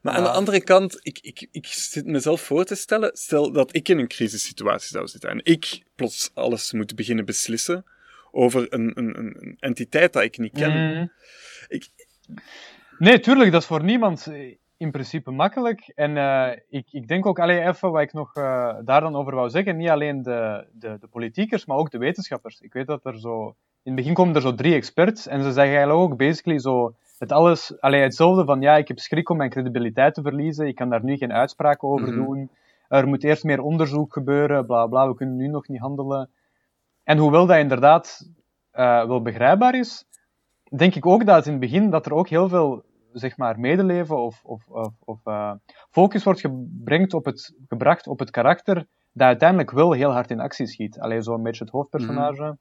Maar 0.02 0.14
aan 0.14 0.23
de 0.23 0.28
andere 0.30 0.62
kant, 0.62 0.99
ik, 1.02 1.18
ik, 1.23 1.46
ik 1.52 1.66
zit 1.66 2.06
mezelf 2.06 2.40
voor 2.40 2.64
te 2.64 2.75
stellen, 2.75 3.11
stel 3.16 3.52
dat 3.52 3.76
ik 3.76 3.88
in 3.88 3.99
een 3.99 4.08
crisissituatie 4.08 4.88
zou 4.88 5.06
zitten 5.08 5.30
en 5.30 5.40
ik 5.42 5.82
plots 5.94 6.30
alles 6.34 6.73
moet 6.73 6.94
beginnen 6.94 7.25
beslissen 7.25 7.84
over 8.35 8.67
een, 8.73 8.93
een, 8.95 9.19
een 9.19 9.57
entiteit 9.61 10.12
dat 10.12 10.23
ik 10.23 10.38
niet 10.38 10.53
ken. 10.53 10.71
Mhm. 10.93 11.07
Ik- 11.69 11.88
Nee, 12.99 13.21
tuurlijk, 13.21 13.53
dat 13.53 13.61
is 13.61 13.67
voor 13.67 13.85
niemand 13.85 14.26
eh, 14.26 14.55
in 14.76 14.91
principe 14.91 15.31
makkelijk. 15.31 15.93
En 15.95 16.17
eh, 16.17 16.59
ik, 16.69 16.87
ik 16.91 17.09
denk 17.09 17.26
ook, 17.26 17.38
alleen 17.38 17.69
even 17.69 17.91
wat 17.91 18.03
ik 18.03 18.12
nog 18.12 18.35
eh, 18.37 18.75
daar 18.85 19.00
dan 19.00 19.17
over 19.17 19.35
wou 19.35 19.50
zeggen, 19.50 19.76
niet 19.76 19.88
alleen 19.88 20.23
de, 20.23 20.64
de, 20.73 20.97
de 21.00 21.07
politiekers, 21.07 21.67
maar 21.67 21.76
ook 21.76 21.91
de 21.91 21.99
wetenschappers. 21.99 22.61
Ik 22.61 22.73
weet 22.73 22.87
dat 22.87 23.05
er 23.05 23.19
zo, 23.21 23.47
in 23.83 23.93
het 23.93 23.95
begin 23.95 24.14
komen 24.14 24.35
er 24.35 24.41
zo 24.41 24.55
drie 24.55 24.75
experts 24.75 25.26
en 25.26 25.38
ze 25.43 25.53
zeggen 25.53 25.76
eigenlijk 25.76 25.99
ook 26.11 26.17
basically 26.19 26.59
zo, 26.59 26.95
het 27.19 27.33
alles, 27.33 27.81
allee, 27.81 28.00
hetzelfde 28.03 28.45
van, 28.45 28.61
ja, 28.61 28.76
ik 28.76 28.88
heb 28.88 28.99
schrik 28.99 29.29
om 29.31 29.37
mijn 29.37 29.50
credibiliteit 29.50 30.14
te 30.14 30.23
verliezen, 30.23 30.67
ik 30.67 30.75
kan 30.75 30.88
daar 30.91 31.05
nu 31.05 31.17
geen 31.17 31.33
uitspraken 31.33 31.88
over 31.88 32.09
Mhm. 32.09 32.17
doen, 32.17 32.50
er 32.88 33.07
moet 33.07 33.25
eerst 33.25 33.45
meer 33.45 33.61
onderzoek 33.61 34.12
gebeuren, 34.12 34.67
bla 34.67 34.87
bla, 34.87 35.09
we 35.09 35.14
kunnen 35.14 35.37
nu 35.37 35.49
nog 35.49 35.69
niet 35.69 35.81
handelen. 35.81 36.29
En 37.04 37.18
hoewel 37.18 37.46
dat 37.46 37.56
inderdaad 37.56 38.30
eh, 38.70 39.06
wel 39.06 39.23
begrijpbaar 39.23 39.75
is, 39.75 40.04
denk 40.76 40.94
ik 40.94 41.06
ook 41.06 41.26
dat 41.26 41.46
in 41.46 41.52
het 41.52 41.61
begin 41.61 41.90
dat 41.90 42.06
er 42.06 42.14
ook 42.14 42.28
heel 42.28 42.49
veel 42.49 42.84
zeg 43.12 43.37
maar, 43.37 43.61
medeleven 43.61 44.18
of, 44.18 44.44
of, 44.44 44.68
of, 44.68 44.92
of 45.04 45.20
uh, 45.25 45.52
focus 45.90 46.25
wordt 46.25 46.40
gebracht 46.40 47.14
op, 47.14 47.25
het, 47.25 47.54
gebracht 47.68 48.06
op 48.06 48.18
het 48.18 48.30
karakter 48.30 48.87
dat 49.12 49.26
uiteindelijk 49.26 49.70
wel 49.70 49.92
heel 49.92 50.12
hard 50.12 50.30
in 50.30 50.40
actie 50.40 50.66
schiet. 50.66 51.00
Alleen 51.00 51.23
zo'n 51.23 51.42
beetje 51.42 51.64
het 51.64 51.73
hoofdpersonage. 51.73 52.42
Mhm. 52.42 52.54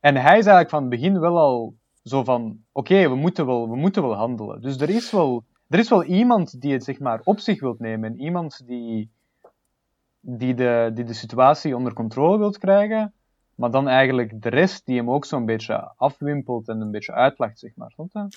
En 0.00 0.14
hij 0.14 0.38
is 0.38 0.46
eigenlijk 0.46 0.70
van 0.70 0.80
het 0.80 0.90
begin 0.90 1.20
wel 1.20 1.38
al 1.38 1.74
zo 2.02 2.24
van, 2.24 2.58
oké, 2.72 3.08
we, 3.08 3.14
moeten 3.14 3.46
wel, 3.46 3.68
we 3.68 3.76
moeten 3.76 4.02
wel 4.02 4.14
handelen. 4.14 4.60
Dus 4.60 4.80
er 4.80 4.90
is 4.90 5.10
wel, 5.10 5.44
er 5.68 5.78
is 5.78 5.88
wel 5.88 6.04
iemand 6.04 6.60
die 6.60 6.72
het 6.72 6.84
zeg 6.84 6.98
maar 6.98 7.20
op 7.24 7.38
zich 7.38 7.60
wilt 7.60 7.78
nemen. 7.78 8.10
En 8.10 8.20
iemand 8.20 8.66
die, 8.66 9.10
die, 10.20 10.54
de, 10.54 10.90
die 10.94 11.04
de 11.04 11.12
situatie 11.12 11.76
onder 11.76 11.92
controle 11.92 12.38
wilt 12.38 12.58
krijgen. 12.58 13.12
Maar 13.56 13.70
dan 13.70 13.88
eigenlijk 13.88 14.42
de 14.42 14.48
rest 14.48 14.86
die 14.86 14.96
hem 14.96 15.10
ook 15.10 15.24
zo'n 15.24 15.46
beetje 15.46 15.92
afwimpelt 15.96 16.68
en 16.68 16.80
een 16.80 16.90
beetje 16.90 17.12
uitlacht, 17.12 17.58
zeg 17.58 17.70
maar. 17.74 17.90
Snap 17.90 18.28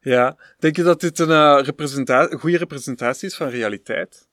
Ja. 0.00 0.36
Denk 0.58 0.76
je 0.76 0.82
dat 0.82 1.00
dit 1.00 1.18
een 1.18 1.28
uh, 1.28 1.60
representa 1.62 2.26
goede 2.26 2.58
representatie 2.58 3.28
is 3.28 3.36
van 3.36 3.48
realiteit? 3.48 4.28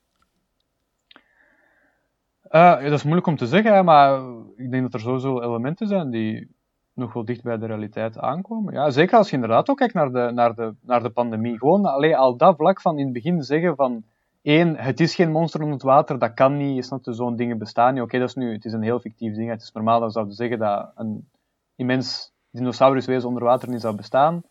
Uh, 2.51 2.83
dat 2.83 2.91
is 2.91 3.03
moeilijk 3.03 3.27
om 3.27 3.37
te 3.37 3.47
zeggen, 3.47 3.85
maar 3.85 4.21
ik 4.55 4.71
denk 4.71 4.83
dat 4.83 4.93
er 4.93 4.99
sowieso 4.99 5.41
elementen 5.41 5.87
zijn 5.87 6.09
die 6.09 6.49
nog 6.93 7.13
wel 7.13 7.25
dicht 7.25 7.43
bij 7.43 7.57
de 7.57 7.65
realiteit 7.65 8.17
aankomen. 8.17 8.73
Ja, 8.73 8.89
zeker 8.89 9.17
als 9.17 9.29
je 9.29 9.35
inderdaad 9.35 9.69
ook 9.69 9.77
kijkt 9.77 9.93
naar 9.93 10.11
de, 10.11 10.31
naar 10.33 10.55
de, 10.55 10.73
naar 10.81 11.03
de 11.03 11.09
pandemie. 11.09 11.57
Gewoon 11.57 11.85
alleen 11.85 12.15
al 12.15 12.37
dat 12.37 12.55
vlak 12.55 12.81
van 12.81 12.97
in 12.97 13.03
het 13.03 13.13
begin 13.13 13.43
zeggen 13.43 13.75
van 13.75 14.03
één, 14.41 14.75
het 14.75 14.99
is 14.99 15.15
geen 15.15 15.31
monster 15.31 15.59
onder 15.59 15.75
het 15.75 15.85
water, 15.85 16.19
dat 16.19 16.33
kan 16.33 16.57
niet, 16.57 16.75
je 16.75 16.83
snapt, 16.83 17.07
zo'n 17.09 17.35
dingen 17.35 17.57
bestaan 17.57 17.93
niet. 17.93 18.03
Oké, 18.03 18.19
dat 18.19 18.27
is 18.27 18.35
nu, 18.35 18.53
het 18.53 18.65
is 18.65 18.73
een 18.73 18.81
heel 18.81 18.99
fictief 18.99 19.35
ding. 19.35 19.49
Het 19.49 19.61
is 19.61 19.71
normaal 19.71 19.99
dat 19.99 20.13
zouden 20.13 20.35
zeggen 20.35 20.59
dat 20.59 20.91
een 20.95 21.29
immens 21.75 22.31
dinosauruswezen 22.51 23.27
onder 23.27 23.43
water 23.43 23.69
niet 23.69 23.81
zou 23.81 23.95
bestaan. 23.95 24.43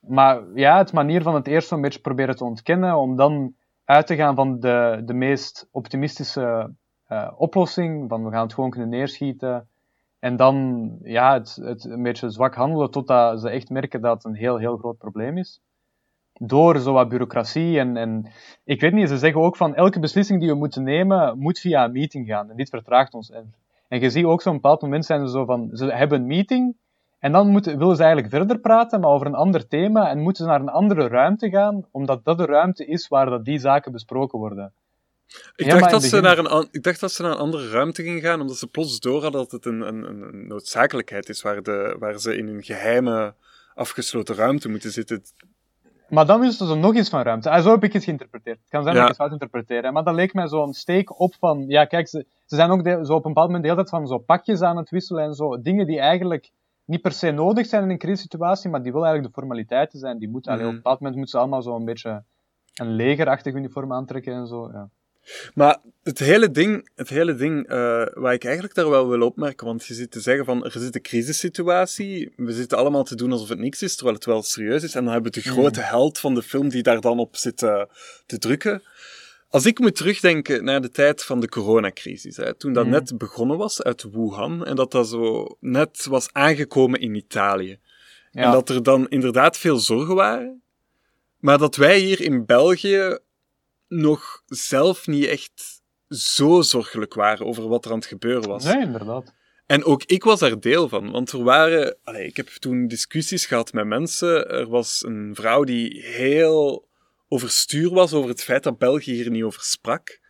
Maar 0.00 0.42
ja, 0.54 0.78
het 0.78 0.92
manier 0.92 1.22
van 1.22 1.34
het 1.34 1.46
eerst 1.46 1.68
zo'n 1.68 1.80
beetje 1.80 2.00
proberen 2.00 2.36
te 2.36 2.44
ontkennen, 2.44 2.96
om 2.96 3.16
dan 3.16 3.54
uit 3.84 4.06
te 4.06 4.16
gaan 4.16 4.34
van 4.34 4.60
de, 4.60 5.02
de 5.04 5.14
meest 5.14 5.68
optimistische 5.70 6.72
uh, 7.08 7.30
oplossing, 7.36 8.08
van 8.08 8.24
we 8.24 8.30
gaan 8.30 8.42
het 8.42 8.54
gewoon 8.54 8.70
kunnen 8.70 8.88
neerschieten. 8.88 9.68
En 10.18 10.36
dan 10.36 10.90
ja, 11.02 11.32
het, 11.32 11.58
het 11.62 11.84
een 11.84 12.02
beetje 12.02 12.30
zwak 12.30 12.54
handelen 12.54 12.90
totdat 12.90 13.40
ze 13.40 13.50
echt 13.50 13.70
merken 13.70 14.00
dat 14.00 14.14
het 14.14 14.24
een 14.24 14.38
heel, 14.38 14.56
heel 14.56 14.76
groot 14.76 14.98
probleem 14.98 15.38
is 15.38 15.60
door 16.42 16.78
zo 16.78 16.92
wat 16.92 17.08
bureaucratie. 17.08 17.78
En, 17.78 17.96
en 17.96 18.32
ik 18.64 18.80
weet 18.80 18.92
niet, 18.92 19.08
ze 19.08 19.18
zeggen 19.18 19.40
ook 19.40 19.56
van 19.56 19.74
elke 19.74 20.00
beslissing 20.00 20.40
die 20.40 20.48
we 20.48 20.54
moeten 20.54 20.82
nemen, 20.82 21.38
moet 21.38 21.58
via 21.58 21.84
een 21.84 21.92
meeting 21.92 22.26
gaan. 22.26 22.50
En 22.50 22.56
dit 22.56 22.68
vertraagt 22.68 23.14
ons. 23.14 23.30
En, 23.30 23.54
en 23.88 24.00
je 24.00 24.10
ziet 24.10 24.24
ook 24.24 24.42
zo'n 24.42 24.52
bepaald 24.52 24.82
moment 24.82 25.04
zijn 25.04 25.26
ze 25.26 25.32
zo 25.32 25.44
van, 25.44 25.70
ze 25.72 25.84
hebben 25.84 26.20
een 26.20 26.26
meeting. 26.26 26.76
En 27.18 27.32
dan 27.32 27.48
moeten, 27.48 27.78
willen 27.78 27.96
ze 27.96 28.02
eigenlijk 28.02 28.34
verder 28.34 28.58
praten, 28.58 29.00
maar 29.00 29.10
over 29.10 29.26
een 29.26 29.34
ander 29.34 29.68
thema. 29.68 30.08
En 30.08 30.18
moeten 30.18 30.44
ze 30.44 30.50
naar 30.50 30.60
een 30.60 30.68
andere 30.68 31.08
ruimte 31.08 31.50
gaan, 31.50 31.86
omdat 31.90 32.24
dat 32.24 32.38
de 32.38 32.44
ruimte 32.44 32.86
is 32.86 33.08
waar 33.08 33.30
dat 33.30 33.44
die 33.44 33.58
zaken 33.58 33.92
besproken 33.92 34.38
worden. 34.38 34.72
Ik, 35.56 35.70
dacht 35.70 35.90
dat 35.90 36.02
ze 36.02 36.20
naar 36.20 36.38
een, 36.38 36.68
ik 36.70 36.82
dacht 36.82 37.00
dat 37.00 37.12
ze 37.12 37.22
naar 37.22 37.30
een 37.30 37.36
andere 37.36 37.68
ruimte 37.68 38.02
gingen 38.02 38.20
gaan, 38.20 38.40
omdat 38.40 38.56
ze 38.56 38.66
plots 38.66 39.00
door 39.00 39.22
hadden 39.22 39.40
dat 39.40 39.50
het 39.50 39.64
een, 39.64 39.80
een, 39.80 40.04
een 40.04 40.46
noodzakelijkheid 40.46 41.28
is, 41.28 41.42
waar, 41.42 41.62
de, 41.62 41.96
waar 41.98 42.18
ze 42.18 42.36
in 42.36 42.48
een 42.48 42.62
geheime, 42.62 43.34
afgesloten 43.74 44.34
ruimte 44.34 44.68
moeten 44.68 44.90
zitten. 44.90 45.22
Maar 46.10 46.26
dan 46.26 46.44
is 46.44 46.60
er 46.60 46.66
zo 46.66 46.76
nog 46.76 46.94
iets 46.94 47.08
van 47.08 47.22
ruimte. 47.22 47.50
Ah, 47.50 47.62
zo 47.62 47.70
heb 47.70 47.84
ik 47.84 47.92
het 47.92 48.04
geïnterpreteerd. 48.04 48.58
Het 48.58 48.68
kan 48.68 48.82
zijn 48.82 48.94
dat 48.94 49.02
ik 49.02 49.08
het 49.08 49.18
fout 49.18 49.32
interpreteren. 49.32 49.92
Maar 49.92 50.04
dan 50.04 50.14
leek 50.14 50.34
mij 50.34 50.48
zo'n 50.48 50.72
steek 50.72 51.20
op 51.20 51.34
van... 51.34 51.64
Ja, 51.66 51.84
kijk, 51.84 52.08
ze, 52.08 52.26
ze 52.46 52.56
zijn 52.56 52.70
ook 52.70 52.86
zo 52.86 53.14
op 53.14 53.24
een 53.24 53.32
bepaald 53.32 53.46
moment 53.46 53.62
de 53.62 53.70
hele 53.70 53.74
tijd 53.74 53.88
van 53.88 54.06
zo 54.06 54.18
pakjes 54.18 54.60
aan 54.60 54.76
het 54.76 54.90
wisselen 54.90 55.24
en 55.24 55.34
zo. 55.34 55.60
Dingen 55.60 55.86
die 55.86 56.00
eigenlijk 56.00 56.50
niet 56.84 57.02
per 57.02 57.12
se 57.12 57.30
nodig 57.30 57.66
zijn 57.66 57.82
in 57.82 57.90
een 57.90 57.98
crisissituatie, 57.98 58.70
maar 58.70 58.82
die 58.82 58.92
wel 58.92 59.04
eigenlijk 59.04 59.34
de 59.34 59.40
formaliteiten 59.40 59.98
zijn. 59.98 60.18
Die 60.18 60.28
moeten, 60.28 60.54
mm 60.54 60.60
op 60.60 60.66
een 60.66 60.74
bepaald 60.74 61.00
moment 61.00 61.16
moeten 61.16 61.38
ze 61.38 61.44
allemaal 61.44 61.62
zo 61.62 61.76
een 61.76 61.84
beetje 61.84 62.22
een 62.74 62.90
legerachtig 62.90 63.54
uniform 63.54 63.92
aantrekken 63.92 64.34
en 64.34 64.46
zo. 64.46 64.70
Ja. 64.72 64.88
Maar 65.54 65.78
het 66.02 66.18
hele 66.18 66.50
ding, 66.50 66.90
het 66.94 67.08
hele 67.08 67.34
ding 67.34 67.70
uh, 67.70 68.06
waar 68.12 68.32
ik 68.32 68.44
eigenlijk 68.44 68.74
daar 68.74 68.90
wel 68.90 69.08
wil 69.08 69.20
opmerken, 69.20 69.66
want 69.66 69.86
je 69.86 69.94
zit 69.94 70.10
te 70.10 70.20
zeggen 70.20 70.44
van 70.44 70.64
er 70.64 70.70
zit 70.70 70.94
een 70.94 71.02
crisissituatie, 71.02 72.32
we 72.36 72.52
zitten 72.52 72.78
allemaal 72.78 73.04
te 73.04 73.14
doen 73.14 73.32
alsof 73.32 73.48
het 73.48 73.58
niks 73.58 73.82
is, 73.82 73.94
terwijl 73.94 74.16
het 74.16 74.24
wel 74.24 74.42
serieus 74.42 74.82
is, 74.82 74.94
en 74.94 75.04
dan 75.04 75.12
hebben 75.12 75.32
we 75.32 75.40
de 75.40 75.48
mm. 75.48 75.54
grote 75.54 75.80
held 75.80 76.18
van 76.18 76.34
de 76.34 76.42
film 76.42 76.68
die 76.68 76.82
daar 76.82 77.00
dan 77.00 77.18
op 77.18 77.36
zit 77.36 77.62
uh, 77.62 77.82
te 78.26 78.38
drukken. 78.38 78.82
Als 79.48 79.66
ik 79.66 79.78
moet 79.78 79.96
terugdenken 79.96 80.64
naar 80.64 80.80
de 80.80 80.90
tijd 80.90 81.24
van 81.24 81.40
de 81.40 81.48
coronacrisis, 81.48 82.36
hè, 82.36 82.54
toen 82.54 82.72
dat 82.72 82.84
mm. 82.84 82.90
net 82.90 83.18
begonnen 83.18 83.58
was 83.58 83.82
uit 83.82 84.02
Wuhan, 84.12 84.66
en 84.66 84.76
dat 84.76 84.90
dat 84.90 85.08
zo 85.08 85.56
net 85.60 86.06
was 86.08 86.28
aangekomen 86.32 87.00
in 87.00 87.14
Italië. 87.14 87.78
Ja. 88.30 88.42
En 88.42 88.52
dat 88.52 88.68
er 88.68 88.82
dan 88.82 89.08
inderdaad 89.08 89.56
veel 89.56 89.76
zorgen 89.76 90.14
waren, 90.14 90.62
maar 91.38 91.58
dat 91.58 91.76
wij 91.76 91.98
hier 91.98 92.20
in 92.20 92.46
België 92.46 93.18
nog 93.90 94.42
zelf 94.46 95.06
niet 95.06 95.26
echt 95.26 95.82
zo 96.08 96.60
zorgelijk 96.60 97.14
waren 97.14 97.46
over 97.46 97.68
wat 97.68 97.84
er 97.84 97.90
aan 97.90 97.98
het 97.98 98.06
gebeuren 98.06 98.48
was. 98.48 98.64
Nee, 98.64 98.80
inderdaad. 98.80 99.34
En 99.66 99.84
ook 99.84 100.04
ik 100.04 100.24
was 100.24 100.40
daar 100.40 100.60
deel 100.60 100.88
van, 100.88 101.10
want 101.10 101.32
er 101.32 101.42
waren... 101.42 101.96
Allez, 102.04 102.26
ik 102.26 102.36
heb 102.36 102.46
toen 102.48 102.88
discussies 102.88 103.46
gehad 103.46 103.72
met 103.72 103.86
mensen. 103.86 104.48
Er 104.48 104.68
was 104.68 105.04
een 105.04 105.34
vrouw 105.34 105.64
die 105.64 106.02
heel 106.02 106.88
overstuur 107.28 107.90
was 107.90 108.12
over 108.12 108.30
het 108.30 108.42
feit 108.42 108.62
dat 108.62 108.78
België 108.78 109.12
hier 109.12 109.30
niet 109.30 109.42
over 109.42 109.62
sprak. 109.62 110.20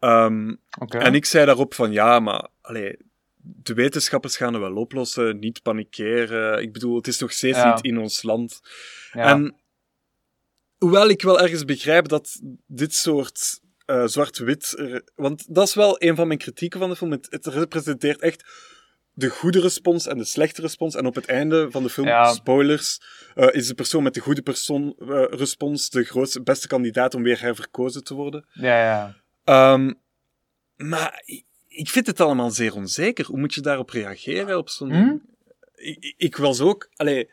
Um, 0.00 0.60
En 0.88 1.14
ik 1.14 1.24
zei 1.24 1.46
daarop 1.46 1.74
van, 1.74 1.92
ja, 1.92 2.20
maar... 2.20 2.48
Allez, 2.60 2.94
de 3.36 3.74
wetenschappers 3.74 4.36
gaan 4.36 4.52
het 4.52 4.62
wel 4.62 4.74
oplossen, 4.74 5.38
niet 5.38 5.62
panikeren. 5.62 6.62
Ik 6.62 6.72
bedoel, 6.72 6.96
het 6.96 7.06
is 7.06 7.18
nog 7.18 7.32
steeds 7.32 7.64
niet 7.64 7.84
in 7.84 7.98
ons 7.98 8.22
land. 8.22 8.60
Ja. 9.12 9.28
En 9.30 9.54
hoewel 10.84 11.08
ik 11.08 11.22
wel 11.22 11.40
ergens 11.40 11.64
begrijp 11.64 12.08
dat 12.08 12.40
dit 12.66 12.94
soort 12.94 13.60
uh, 13.86 14.06
zwart-wit. 14.06 14.74
Want 15.14 15.54
dat 15.54 15.68
is 15.68 15.74
wel 15.74 16.02
een 16.02 16.16
van 16.16 16.26
mijn 16.26 16.38
kritieken 16.38 16.80
van 16.80 16.88
de 16.88 16.96
film. 16.96 17.10
Het, 17.10 17.46
representeert 17.46 18.20
echt 18.20 18.44
de 19.12 19.28
goede 19.28 19.60
respons 19.60 20.06
en 20.06 20.18
de 20.18 20.24
slechte 20.24 20.60
respons. 20.60 20.94
En 20.94 21.06
op 21.06 21.14
het 21.14 21.26
einde 21.26 21.70
van 21.70 21.82
de 21.82 21.88
film, 21.90 22.34
spoilers, 22.34 23.00
uh, 23.34 23.48
is 23.52 23.66
de 23.66 23.74
persoon 23.74 24.02
met 24.02 24.14
de 24.14 24.20
goede 24.20 24.42
persoon, 24.42 24.96
uh, 24.98 25.24
respons 25.28 25.90
de 25.90 26.04
grootste, 26.04 26.42
beste 26.42 26.68
kandidaat 26.68 27.14
om 27.14 27.22
weer 27.22 27.40
herverkozen 27.40 28.04
te 28.04 28.14
worden. 28.14 28.46
Ja, 28.52 29.14
ja. 29.44 29.72
Um, 29.72 30.00
maar 30.76 31.22
ik 31.68 31.88
vind 31.88 32.06
het 32.06 32.20
allemaal 32.20 32.50
zeer 32.50 32.74
onzeker. 32.74 33.26
Hoe 33.26 33.38
moet 33.38 33.54
je 33.54 33.60
daarop 33.60 33.90
reageren? 33.90 34.58
Op 34.58 34.68
zo'n. 34.68 34.92
Hm? 34.92 35.16
Ik, 35.74 36.14
ik 36.16 36.36
was 36.36 36.60
ook. 36.60 36.88
Allee, 36.96 37.30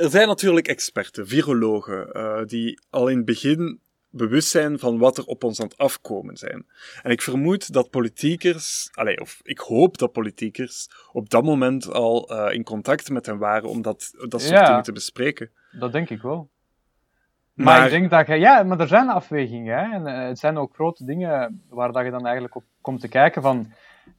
er 0.00 0.10
zijn 0.10 0.28
natuurlijk 0.28 0.68
experten, 0.68 1.26
virologen, 1.28 2.08
uh, 2.12 2.44
die 2.44 2.80
al 2.90 3.08
in 3.08 3.16
het 3.16 3.26
begin 3.26 3.80
bewust 4.10 4.48
zijn 4.48 4.78
van 4.78 4.98
wat 4.98 5.18
er 5.18 5.24
op 5.24 5.44
ons 5.44 5.60
aan 5.60 5.66
het 5.66 5.78
afkomen 5.78 6.36
zijn. 6.36 6.66
En 7.02 7.10
ik 7.10 7.22
vermoed 7.22 7.72
dat 7.72 7.90
politiekers, 7.90 8.90
of 9.20 9.40
ik 9.42 9.58
hoop 9.58 9.98
dat 9.98 10.12
politiekers 10.12 10.88
op 11.12 11.30
dat 11.30 11.44
moment 11.44 11.92
al 11.92 12.32
uh, 12.32 12.54
in 12.54 12.64
contact 12.64 13.10
met 13.10 13.26
hen 13.26 13.38
waren 13.38 13.68
om 13.68 13.82
dat, 13.82 14.10
dat 14.28 14.42
soort 14.42 14.66
dingen 14.66 14.82
te 14.82 14.92
bespreken. 14.92 15.50
Dat 15.72 15.92
denk 15.92 16.10
ik 16.10 16.22
wel. 16.22 16.48
Maar, 17.54 17.64
maar, 17.64 17.84
ik 17.84 17.90
denk 17.90 18.10
dat 18.10 18.26
je, 18.26 18.34
ja, 18.34 18.62
maar 18.62 18.80
er 18.80 18.88
zijn 18.88 19.08
afwegingen. 19.08 19.78
Hè? 19.78 19.92
En 19.92 20.06
uh, 20.06 20.28
het 20.28 20.38
zijn 20.38 20.58
ook 20.58 20.74
grote 20.74 21.04
dingen 21.04 21.62
waar 21.68 21.92
dat 21.92 22.04
je 22.04 22.10
dan 22.10 22.24
eigenlijk 22.24 22.54
op 22.54 22.64
komt 22.80 23.00
te 23.00 23.08
kijken 23.08 23.42
van. 23.42 23.72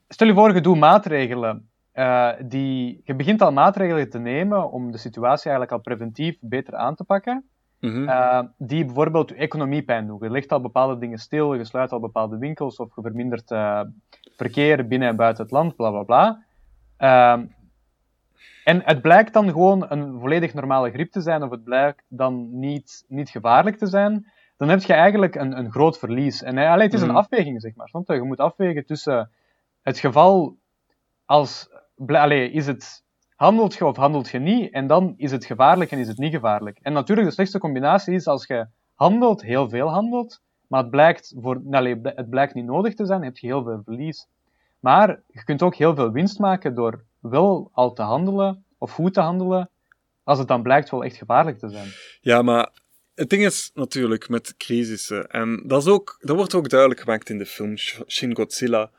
Stel 0.08 0.26
je 0.26 0.34
voor, 0.34 0.54
je 0.54 0.60
doet 0.60 0.78
maatregelen 0.78 1.70
uh, 1.94 2.30
die, 2.44 3.00
je 3.04 3.14
begint 3.14 3.42
al 3.42 3.52
maatregelen 3.52 4.10
te 4.10 4.18
nemen 4.18 4.70
om 4.70 4.90
de 4.90 4.98
situatie 4.98 5.50
eigenlijk 5.50 5.72
al 5.72 5.94
preventief 5.94 6.36
beter 6.40 6.74
aan 6.76 6.94
te 6.94 7.04
pakken. 7.04 7.44
Mm 7.80 8.08
uh, 8.08 8.42
die 8.58 8.84
bijvoorbeeld 8.84 9.28
je 9.28 9.34
economie 9.34 9.82
pijn 9.82 10.06
doen. 10.06 10.18
Je 10.20 10.30
legt 10.30 10.52
al 10.52 10.60
bepaalde 10.60 10.98
dingen 10.98 11.18
stil, 11.18 11.54
je 11.54 11.64
sluit 11.64 11.92
al 11.92 12.00
bepaalde 12.00 12.38
winkels 12.38 12.76
of 12.76 12.94
je 12.94 13.02
vermindert 13.02 13.50
uh, 13.50 13.80
verkeer 14.36 14.86
binnen 14.86 15.08
en 15.08 15.16
buiten 15.16 15.42
het 15.42 15.52
land, 15.52 15.76
bla 15.76 15.90
bla 15.90 16.02
bla. 16.02 16.44
Ehm, 16.96 17.44
en 18.64 18.82
het 18.84 19.02
blijkt 19.02 19.32
dan 19.32 19.48
gewoon 19.48 19.86
een 19.88 20.20
volledig 20.20 20.54
normale 20.54 20.90
griep 20.90 21.12
te 21.12 21.20
zijn, 21.20 21.42
of 21.42 21.50
het 21.50 21.64
blijkt 21.64 22.04
dan 22.08 22.58
niet, 22.58 23.04
niet 23.08 23.30
gevaarlijk 23.30 23.76
te 23.76 23.86
zijn, 23.86 24.26
dan 24.56 24.68
heb 24.68 24.82
je 24.82 24.92
eigenlijk 24.92 25.34
een, 25.34 25.58
een 25.58 25.70
groot 25.70 25.98
verlies. 25.98 26.42
En 26.42 26.58
allee, 26.58 26.84
het 26.84 26.94
is 26.94 27.00
een 27.00 27.08
mhm. 27.08 27.16
afweging, 27.16 27.60
zeg 27.60 27.74
maar. 27.74 27.90
Je 28.06 28.22
moet 28.22 28.40
afwegen 28.40 28.86
tussen 28.86 29.30
het 29.82 29.98
geval 29.98 30.56
als 31.32 31.68
allee, 32.06 32.50
is 32.50 32.66
het, 32.66 33.04
handelt 33.36 33.74
je 33.74 33.86
of 33.86 33.96
handelt 33.96 34.28
je 34.28 34.38
niet? 34.38 34.72
En 34.72 34.86
dan 34.86 35.14
is 35.16 35.30
het 35.30 35.44
gevaarlijk 35.44 35.90
en 35.90 35.98
is 35.98 36.08
het 36.08 36.18
niet 36.18 36.34
gevaarlijk. 36.34 36.78
En 36.82 36.92
natuurlijk, 36.92 37.28
de 37.28 37.34
slechtste 37.34 37.58
combinatie 37.58 38.14
is 38.14 38.26
als 38.26 38.46
je 38.46 38.66
handelt, 38.94 39.42
heel 39.42 39.68
veel 39.68 39.88
handelt, 39.88 40.40
maar 40.66 40.80
het 40.80 40.90
blijkt, 40.90 41.34
voor, 41.40 41.62
het 42.02 42.30
blijkt 42.30 42.54
niet 42.54 42.64
nodig 42.64 42.94
te 42.94 43.06
zijn, 43.06 43.22
heb 43.22 43.36
je 43.36 43.46
heel 43.46 43.62
veel 43.62 43.82
verlies. 43.84 44.26
Maar 44.80 45.20
je 45.26 45.44
kunt 45.44 45.62
ook 45.62 45.74
heel 45.74 45.94
veel 45.94 46.10
winst 46.10 46.38
maken 46.38 46.74
door 46.74 47.04
wel 47.20 47.70
al 47.72 47.92
te 47.92 48.02
handelen, 48.02 48.64
of 48.78 48.92
goed 48.92 49.14
te 49.14 49.20
handelen, 49.20 49.70
als 50.24 50.38
het 50.38 50.48
dan 50.48 50.62
blijkt 50.62 50.90
wel 50.90 51.04
echt 51.04 51.16
gevaarlijk 51.16 51.58
te 51.58 51.68
zijn. 51.68 51.88
Ja, 52.20 52.42
maar 52.42 52.70
het 53.14 53.30
ding 53.30 53.44
is 53.44 53.70
natuurlijk 53.74 54.28
met 54.28 54.56
crisissen, 54.56 55.26
en 55.28 55.62
dat, 55.66 55.82
is 55.82 55.88
ook, 55.88 56.16
dat 56.20 56.36
wordt 56.36 56.54
ook 56.54 56.68
duidelijk 56.68 57.00
gemaakt 57.00 57.28
in 57.28 57.38
de 57.38 57.46
film 57.46 57.76
Shin 58.06 58.36
Godzilla, 58.36 58.90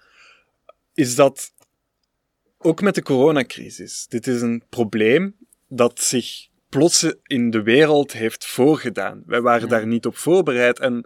is 0.94 1.16
dat 1.16 1.52
ook 2.64 2.82
met 2.82 2.96
de 2.96 3.02
coronacrisis. 3.04 4.06
Dit 4.08 4.28
is 4.28 4.42
een 4.42 4.64
probleem 4.70 5.36
dat 5.68 6.00
zich 6.02 6.48
plots 6.70 7.14
in 7.24 7.50
de 7.50 7.62
wereld 7.64 8.12
heeft 8.12 8.46
voorgedaan. 8.46 9.24
Wij 9.26 9.42
waren 9.42 9.70
daar 9.70 9.88
niet 9.88 10.06
op 10.06 10.18
voorbereid 10.18 10.80
en 10.80 11.06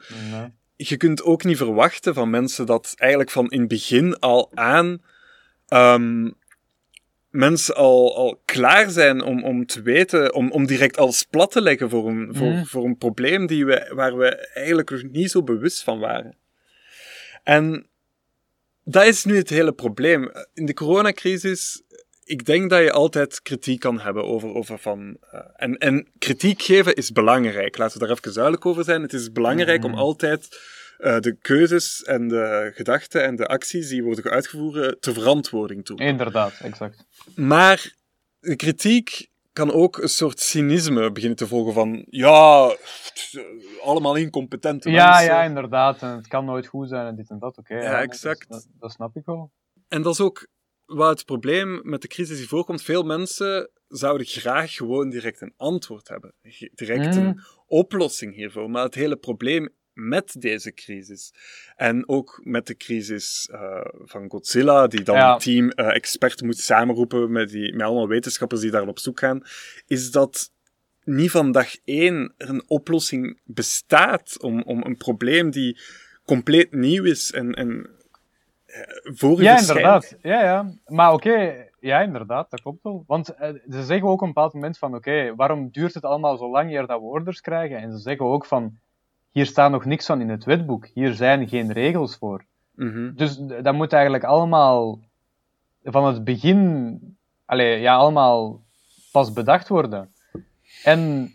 je 0.75 0.97
kunt 0.97 1.23
ook 1.23 1.43
niet 1.43 1.57
verwachten 1.57 2.13
van 2.13 2.29
mensen 2.29 2.65
dat 2.65 2.93
eigenlijk 2.95 3.31
van 3.31 3.49
in 3.49 3.59
het 3.59 3.67
begin 3.69 4.19
al 4.19 4.51
aan 4.53 5.01
ehm, 5.67 6.29
mensen 7.29 7.75
al, 7.75 8.15
al 8.15 8.41
klaar 8.45 8.89
zijn 8.89 9.21
om, 9.21 9.43
om 9.43 9.65
te 9.65 9.81
weten, 9.81 10.33
om, 10.33 10.51
om 10.51 10.65
direct 10.65 10.97
alles 10.97 11.23
plat 11.23 11.51
te 11.51 11.61
leggen 11.61 11.89
voor 11.89 12.07
een, 12.07 12.29
voor, 12.35 12.47
Mhm. 12.47 12.63
voor 12.63 12.85
een 12.85 12.97
probleem 12.97 13.47
die 13.47 13.65
we, 13.65 13.91
waar 13.95 14.17
we 14.17 14.35
eigenlijk 14.53 14.89
nog 14.89 15.03
niet 15.03 15.31
zo 15.31 15.43
bewust 15.43 15.83
van 15.83 15.99
waren. 15.99 16.35
En 17.43 17.87
dat 18.89 19.05
is 19.05 19.23
nu 19.25 19.35
het 19.37 19.49
hele 19.49 19.73
probleem. 19.73 20.31
In 20.53 20.65
de 20.65 20.73
coronacrisis, 20.73 21.81
ik 22.23 22.45
denk 22.45 22.69
dat 22.69 22.81
je 22.83 22.91
altijd 22.91 23.41
kritiek 23.41 23.79
kan 23.79 23.99
hebben 23.99 24.23
over, 24.25 24.53
over 24.53 24.79
van... 24.79 25.17
eh, 25.31 25.39
en, 25.55 25.77
en 25.77 26.07
kritiek 26.19 26.61
geven 26.61 26.95
is 26.95 27.11
belangrijk. 27.11 27.77
Laten 27.77 27.99
we 27.99 28.07
daar 28.07 28.17
even 28.17 28.33
duidelijk 28.33 28.65
over 28.65 28.83
zijn. 28.83 29.01
Het 29.01 29.13
is 29.13 29.31
belangrijk 29.31 29.83
om 29.83 29.91
Mhm. 29.91 29.99
altijd 29.99 30.47
eh, 30.97 31.19
de 31.19 31.37
keuzes 31.41 32.03
en 32.03 32.27
de 32.27 32.71
gedachten 32.75 33.23
en 33.23 33.35
de 33.35 33.47
acties 33.47 33.89
die 33.89 34.03
worden 34.03 34.31
uitgevoerd 34.31 35.01
ter 35.01 35.13
verantwoording 35.13 35.85
toe. 35.85 35.99
Inderdaad, 35.99 36.53
exact. 36.61 37.05
Maar 37.35 37.91
de 38.39 38.55
kritiek 38.55 39.27
kan 39.57 39.71
ook 39.71 39.97
een 39.97 40.09
soort 40.09 40.39
cynisme 40.39 41.11
beginnen 41.11 41.37
te 41.37 41.47
volgen 41.47 41.73
van... 41.73 42.05
Ja, 42.09 42.75
allemaal 43.81 44.15
incompetente 44.15 44.89
Ja, 44.89 45.09
mensen. 45.09 45.25
ja, 45.25 45.43
inderdaad. 45.43 46.01
En 46.01 46.15
het 46.15 46.27
kan 46.27 46.45
nooit 46.45 46.67
goed 46.67 46.89
zijn 46.89 47.07
en 47.07 47.15
dit 47.15 47.29
en 47.29 47.39
dat. 47.39 47.57
Oké. 47.57 47.75
Ja, 47.75 48.01
exact. 48.01 48.67
Dat, 48.79 48.91
snap 48.91 49.15
ik 49.15 49.25
wel. 49.25 49.51
En 49.87 50.01
dat 50.01 50.13
is 50.13 50.21
ook 50.21 50.47
wat 50.85 51.09
het 51.09 51.25
probleem 51.25 51.79
met 51.83 52.01
de 52.01 52.07
crisis 52.07 52.37
die 52.37 52.47
voorkomt. 52.47 52.81
Veel 52.81 53.03
mensen 53.03 53.71
zouden 53.87 54.27
graag 54.27 54.73
gewoon 54.73 55.09
direct 55.09 55.41
een 55.41 55.53
antwoord 55.57 56.07
hebben. 56.07 56.33
Direct 56.73 57.15
Mm. 57.15 57.25
een 57.25 57.41
oplossing 57.65 58.35
hiervoor. 58.35 58.69
Maar 58.69 58.83
het 58.83 58.95
hele 58.95 59.15
probleem 59.15 59.69
met 59.97 60.35
deze 60.39 60.73
crisis, 60.73 61.33
en 61.75 62.09
ook 62.09 62.41
met 62.43 62.67
de 62.67 62.75
crisis 62.77 63.49
eh, 63.51 63.85
van 64.05 64.29
Godzilla, 64.29 64.87
die 64.87 65.03
dan 65.03 65.15
Ja. 65.15 65.33
een 65.33 65.39
team 65.39 65.69
eh 65.69 65.95
experten 65.95 66.45
moet 66.45 66.57
samenroepen 66.57 67.31
met, 67.31 67.49
die, 67.49 67.73
met 67.73 67.85
allemaal 67.85 68.07
wetenschappers 68.07 68.61
die 68.61 68.71
daar 68.71 68.87
op 68.87 68.99
zoek 68.99 69.19
gaan, 69.19 69.41
is 69.87 70.11
dat 70.11 70.51
niet 71.03 71.31
van 71.31 71.51
dag 71.51 71.75
één 71.85 72.33
er 72.37 72.49
een 72.49 72.63
oplossing 72.67 73.39
bestaat 73.43 74.41
om, 74.41 74.61
om 74.61 74.83
een 74.83 74.97
probleem 74.97 75.49
die 75.51 75.79
compleet 76.25 76.71
nieuw 76.71 77.03
is 77.03 77.31
en, 77.31 77.53
en 77.53 77.89
eh, 78.65 78.81
voor 79.03 79.41
Ja, 79.41 79.59
inderdaad. 79.59 80.17
Ja, 80.21 80.43
ja. 80.43 80.73
Maar 80.85 81.13
oké, 81.13 81.65
ja, 81.79 82.01
inderdaad, 82.01 82.49
dat 82.49 82.61
klopt 82.61 82.83
wel. 82.83 83.03
Want 83.07 83.29
eh, 83.35 83.49
ze 83.69 83.83
zeggen 83.83 84.07
ook 84.07 84.13
op 84.13 84.21
een 84.21 84.27
bepaald 84.27 84.53
moment 84.53 84.77
van, 84.77 84.95
oké, 84.95 85.35
waarom 85.35 85.69
duurt 85.71 85.93
het 85.93 86.03
allemaal 86.03 86.37
zo 86.37 86.49
lang 86.49 86.71
eer 86.71 86.87
dat 86.87 86.99
we 86.99 87.05
orders 87.05 87.41
krijgen? 87.41 87.77
En 87.77 87.91
ze 87.91 87.97
zeggen 87.97 88.25
ook 88.25 88.45
van, 88.45 88.77
hier 89.31 89.45
staat 89.45 89.71
nog 89.71 89.85
niks 89.85 90.05
van 90.05 90.21
in 90.21 90.29
het 90.29 90.43
wetboek. 90.43 90.87
Hier 90.93 91.13
zijn 91.13 91.47
geen 91.47 91.71
regels 91.71 92.17
voor. 92.17 92.45
Mhm. 92.75 93.13
Dus 93.15 93.37
dat 93.37 93.73
moet 93.73 93.93
eigenlijk 93.93 94.23
allemaal 94.23 94.99
van 95.83 96.05
het 96.05 96.23
begin, 96.23 96.99
ja, 97.55 97.95
allemaal 97.95 98.61
pas 99.11 99.33
bedacht 99.33 99.67
worden. 99.67 100.13
En, 100.83 101.31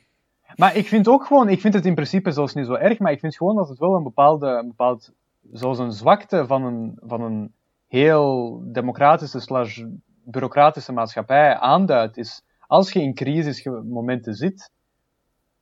maar 0.56 0.76
ik 0.76 0.86
vind 0.86 1.08
ook 1.08 1.26
gewoon, 1.26 1.48
ik 1.48 1.60
vind 1.60 1.74
het 1.74 1.86
in 1.86 1.94
principe 1.94 2.30
zelfs 2.30 2.54
niet 2.54 2.66
zo 2.66 2.74
erg, 2.74 2.98
maar 2.98 3.12
ik 3.12 3.20
vind 3.20 3.36
gewoon 3.36 3.56
dat 3.56 3.68
het 3.68 3.78
wel 3.78 3.94
een 3.94 4.02
bepaalde, 4.02 4.46
een 4.46 4.68
bepaald, 4.68 5.12
zoals 5.52 5.78
een 5.78 5.92
zwakte 5.92 6.46
van 6.46 6.64
een, 6.64 6.98
van 7.00 7.20
een 7.20 7.52
heel 7.88 8.60
democratische 8.64 9.40
slash 9.40 9.82
bureaucratische 10.24 10.92
maatschappij 10.92 11.54
aanduidt, 11.56 12.16
is 12.16 12.42
als 12.66 12.92
je 12.92 13.02
in 13.02 13.14
crisismomenten 13.14 14.34
zit, 14.34 14.70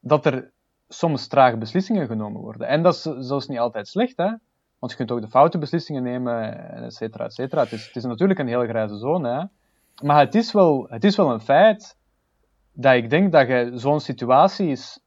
dat 0.01 0.27
er 0.27 0.51
soms 0.93 1.27
traag 1.27 1.59
beslissingen 1.59 2.07
genomen 2.07 2.41
worden. 2.41 2.67
En 2.67 2.83
dat 2.83 2.95
is 2.95 3.03
zelfs 3.27 3.47
niet 3.47 3.59
altijd 3.59 3.89
slecht, 3.89 4.17
hè. 4.17 4.33
Want 4.79 4.93
je 4.93 4.97
kunt 4.99 5.11
ook 5.11 5.21
de 5.21 5.29
foute 5.29 5.59
beslissingen 5.59 6.03
nemen, 6.03 6.71
et 6.85 6.95
cetera, 6.95 7.25
et 7.25 7.35
cetera. 7.35 7.63
Het 7.63 7.73
is, 7.73 7.87
het 7.87 7.97
is 7.97 8.05
natuurlijk 8.05 8.39
een 8.39 8.49
heel 8.49 8.67
grijze 8.67 8.99
zone, 8.99 9.29
hè. 9.29 9.45
Maar 10.07 10.21
het 10.25 10.35
is 10.35 10.53
wel, 10.53 10.87
het 10.89 11.05
is 11.05 11.17
wel 11.17 11.31
een 11.31 11.41
feit 11.41 11.97
dat 12.73 12.95
ik 12.95 13.11
denk 13.11 13.33
dat 13.33 13.47
je 13.49 13.71
zo'n 13.75 14.01
situatie 14.01 14.69
is, 14.69 15.01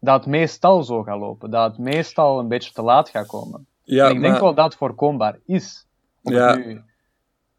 dat 0.00 0.16
het 0.16 0.26
meestal 0.26 0.82
zo 0.82 1.02
gaat 1.02 1.18
lopen. 1.18 1.50
Dat 1.50 1.70
het 1.70 1.78
meestal 1.78 2.38
een 2.38 2.48
beetje 2.48 2.72
te 2.72 2.82
laat 2.82 3.08
gaat 3.08 3.26
komen. 3.26 3.66
Ja, 3.82 4.08
en 4.08 4.14
ik 4.14 4.20
denk 4.20 4.38
wel 4.40 4.54
dat 4.54 4.64
het 4.64 4.74
voorkombaar 4.74 5.38
is. 5.44 5.86
Of 6.22 6.32
Ja. 6.32 6.54
nu, 6.54 6.82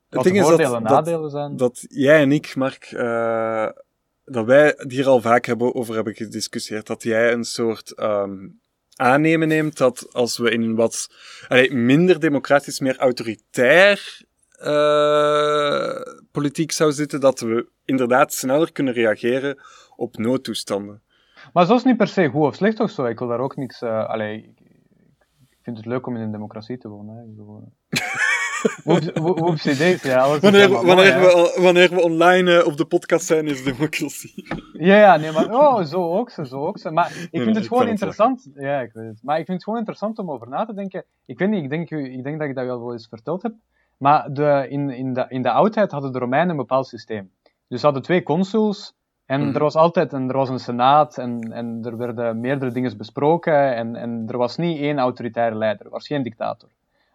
het 0.09 0.23
ding 0.23 0.41
voordelen 0.41 0.75
en 0.75 0.83
nadelen 0.83 1.29
zijn. 1.29 1.57
dat 1.57 1.85
jij 1.89 2.21
en 2.21 2.31
ik, 2.31 2.55
Mark, 2.55 2.83
eh, 2.83 3.67
dat 4.25 4.45
wij 4.45 4.73
het 4.77 4.91
hier 4.91 5.07
al 5.07 5.21
vaak 5.21 5.45
hebben, 5.45 5.75
over 5.75 5.95
hebben 5.95 6.15
gediscussieerd, 6.15 6.87
dat 6.87 7.03
jij 7.03 7.33
een 7.33 7.43
soort 7.43 7.91
ehm, 7.91 8.47
aannemen 8.95 9.47
neemt 9.47 9.77
dat 9.77 10.13
als 10.13 10.37
we 10.37 10.51
in 10.51 10.61
een 10.61 10.75
wat 10.75 11.09
minder 11.69 12.19
democratisch, 12.19 12.79
meer 12.79 12.97
autoritair 12.97 14.21
eh, 14.49 16.01
politiek 16.31 16.71
zou 16.71 16.91
zitten, 16.91 17.19
dat 17.19 17.39
we 17.39 17.67
inderdaad 17.85 18.33
sneller 18.33 18.71
kunnen 18.71 18.93
reageren 18.93 19.59
op 19.95 20.17
noodtoestanden. 20.17 21.01
Maar 21.53 21.65
zo 21.65 21.75
is 21.75 21.83
niet 21.83 21.97
per 21.97 22.07
se 22.07 22.27
goed 22.27 22.41
of 22.41 22.55
slecht 22.55 22.79
of 22.79 22.91
zo. 22.91 23.05
Ik 23.05 23.19
wil 23.19 23.27
daar 23.27 23.39
ook 23.39 23.55
niks. 23.55 23.81
eh 23.81 24.09
allee, 24.09 24.37
ik, 24.37 24.59
ik 25.49 25.57
vind 25.61 25.77
het 25.77 25.85
leuk 25.85 26.07
om 26.07 26.15
in 26.15 26.21
een 26.21 26.31
democratie 26.31 26.77
te 26.77 26.87
wonen. 26.87 27.15
Hè. 27.15 27.99
Ja, 30.03 30.21
alles 30.21 30.39
Wanneer, 30.39 30.69
mooi, 30.71 30.85
wanneer, 30.85 31.19
we, 31.19 31.57
wanneer 31.61 31.89
we 31.89 32.01
online 32.01 32.57
eh, 32.59 32.67
op 32.67 32.77
de 32.77 32.85
podcast 32.85 33.25
zijn, 33.25 33.47
is 33.47 33.63
democratie. 33.63 34.47
Ja, 34.73 34.95
ja, 34.97 35.17
nee, 35.17 35.31
maar 35.31 35.53
oh, 35.53 35.83
zo 35.83 36.13
ook 36.13 36.29
zo, 36.29 36.43
zo 36.43 36.67
ook 36.67 36.77
zo. 36.77 36.91
Maar 36.91 37.11
ik 37.11 37.31
nee, 37.31 37.43
vind 37.43 37.55
het 37.55 37.67
gewoon 37.67 37.81
het 37.81 37.91
interessant. 37.91 38.49
Ja, 38.55 38.79
ik 38.79 38.93
weet 38.93 39.07
het. 39.07 39.19
Maar 39.23 39.39
ik 39.39 39.45
vind 39.45 39.57
het 39.57 39.63
gewoon 39.63 39.79
interessant 39.79 40.19
om 40.19 40.31
over 40.31 40.49
na 40.49 40.65
te 40.65 40.73
denken. 40.73 41.05
Ik 41.25 41.39
weet 41.39 41.49
niet, 41.49 41.63
ik 41.63 41.69
denk, 41.69 41.89
ik 41.89 42.23
denk 42.23 42.39
dat 42.39 42.49
ik 42.49 42.55
dat 42.55 42.65
wel 42.65 42.91
eens 42.91 43.07
verteld 43.07 43.41
heb. 43.41 43.53
Maar 43.97 44.33
de, 44.33 44.65
in, 44.69 44.89
in, 44.89 45.13
de, 45.13 45.25
in 45.29 45.41
de 45.41 45.51
oudheid 45.51 45.91
hadden 45.91 46.11
de 46.11 46.19
Romeinen 46.19 46.49
een 46.49 46.57
bepaald 46.57 46.87
systeem. 46.87 47.31
Dus 47.67 47.79
ze 47.79 47.85
hadden 47.85 48.03
twee 48.03 48.23
consuls. 48.23 48.93
En 49.25 49.41
Mhm. 49.41 49.55
er 49.55 49.61
was 49.61 49.75
altijd 49.75 50.13
een, 50.13 50.29
er 50.29 50.37
was 50.37 50.49
een 50.49 50.59
senaat 50.59 51.17
en, 51.17 51.51
en 51.51 51.79
er 51.83 51.97
werden 51.97 52.39
meerdere 52.39 52.71
dingen 52.71 52.97
besproken. 52.97 53.75
En, 53.75 53.95
en 53.95 54.23
er 54.27 54.37
was 54.37 54.57
niet 54.57 54.79
één 54.79 54.99
autoritaire 54.99 55.55
leider. 55.55 55.85
Er 55.85 55.91
was 55.91 56.07
geen 56.07 56.23
dictator. 56.23 56.69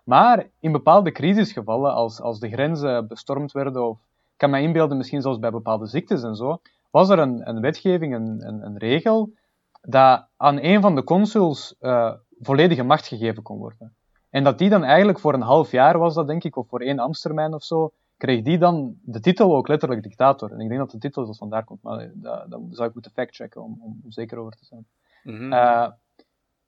Maar 0.09 0.47
in 0.61 0.73
bepaalde 0.73 1.13
crisisgevallen, 1.13 1.93
als, 1.93 2.21
als 2.21 2.41
de 2.41 2.49
grenzen 2.49 3.07
bestormd 3.07 3.53
werden, 3.53 3.89
of 3.89 3.99
ik 3.99 4.37
kan 4.37 4.51
me 4.51 4.61
inbeelden, 4.61 4.97
misschien 4.97 5.23
zelfs 5.23 5.39
bij 5.39 5.51
bepaalde 5.51 5.87
ziektes 5.87 6.23
en 6.23 6.37
zo, 6.37 6.61
was 6.91 7.09
er 7.09 7.19
een, 7.19 7.49
een 7.49 7.61
wetgeving, 7.61 8.15
een, 8.15 8.47
een, 8.47 8.65
een 8.65 8.79
regel, 8.79 9.33
dat 9.81 10.27
aan 10.37 10.59
een 10.63 10.81
van 10.81 10.95
de 10.95 11.05
consuls 11.05 11.75
eh, 11.79 12.13
volledige 12.41 12.83
macht 12.83 13.07
gegeven 13.07 13.43
kon 13.43 13.59
worden. 13.59 13.95
En 14.31 14.45
dat 14.45 14.59
die 14.59 14.69
dan 14.69 14.85
eigenlijk 14.85 15.19
voor 15.19 15.35
een 15.35 15.41
half 15.41 15.71
jaar 15.71 15.99
was 15.99 16.15
dat, 16.15 16.27
denk 16.27 16.45
ik, 16.45 16.57
of 16.57 16.69
voor 16.69 16.81
één 16.81 16.99
ambtstermijn 16.99 17.55
of 17.55 17.65
zo, 17.65 17.93
kreeg 18.17 18.43
die 18.43 18.59
dan 18.59 18.99
de 19.03 19.21
titel 19.21 19.57
ook 19.57 19.69
letterlijk 19.69 20.03
dictator. 20.03 20.53
En 20.53 20.61
ik 20.61 20.69
denk 20.69 20.81
dat 20.81 20.91
de 20.91 20.99
titel 20.99 21.23
zelfs 21.23 21.39
vandaar 21.39 21.65
komt, 21.65 21.83
maar 21.83 22.11
dat, 22.15 22.51
dat 22.51 22.61
zou 22.71 22.89
ik 22.89 22.95
moeten 22.95 23.13
factchecken 23.13 23.63
om, 23.63 23.79
om 23.83 24.01
zeker 24.09 24.39
over 24.39 24.53
te 24.53 24.65
zijn. 24.65 24.87
Mhm. 25.23 25.53
Eh, 25.53 25.89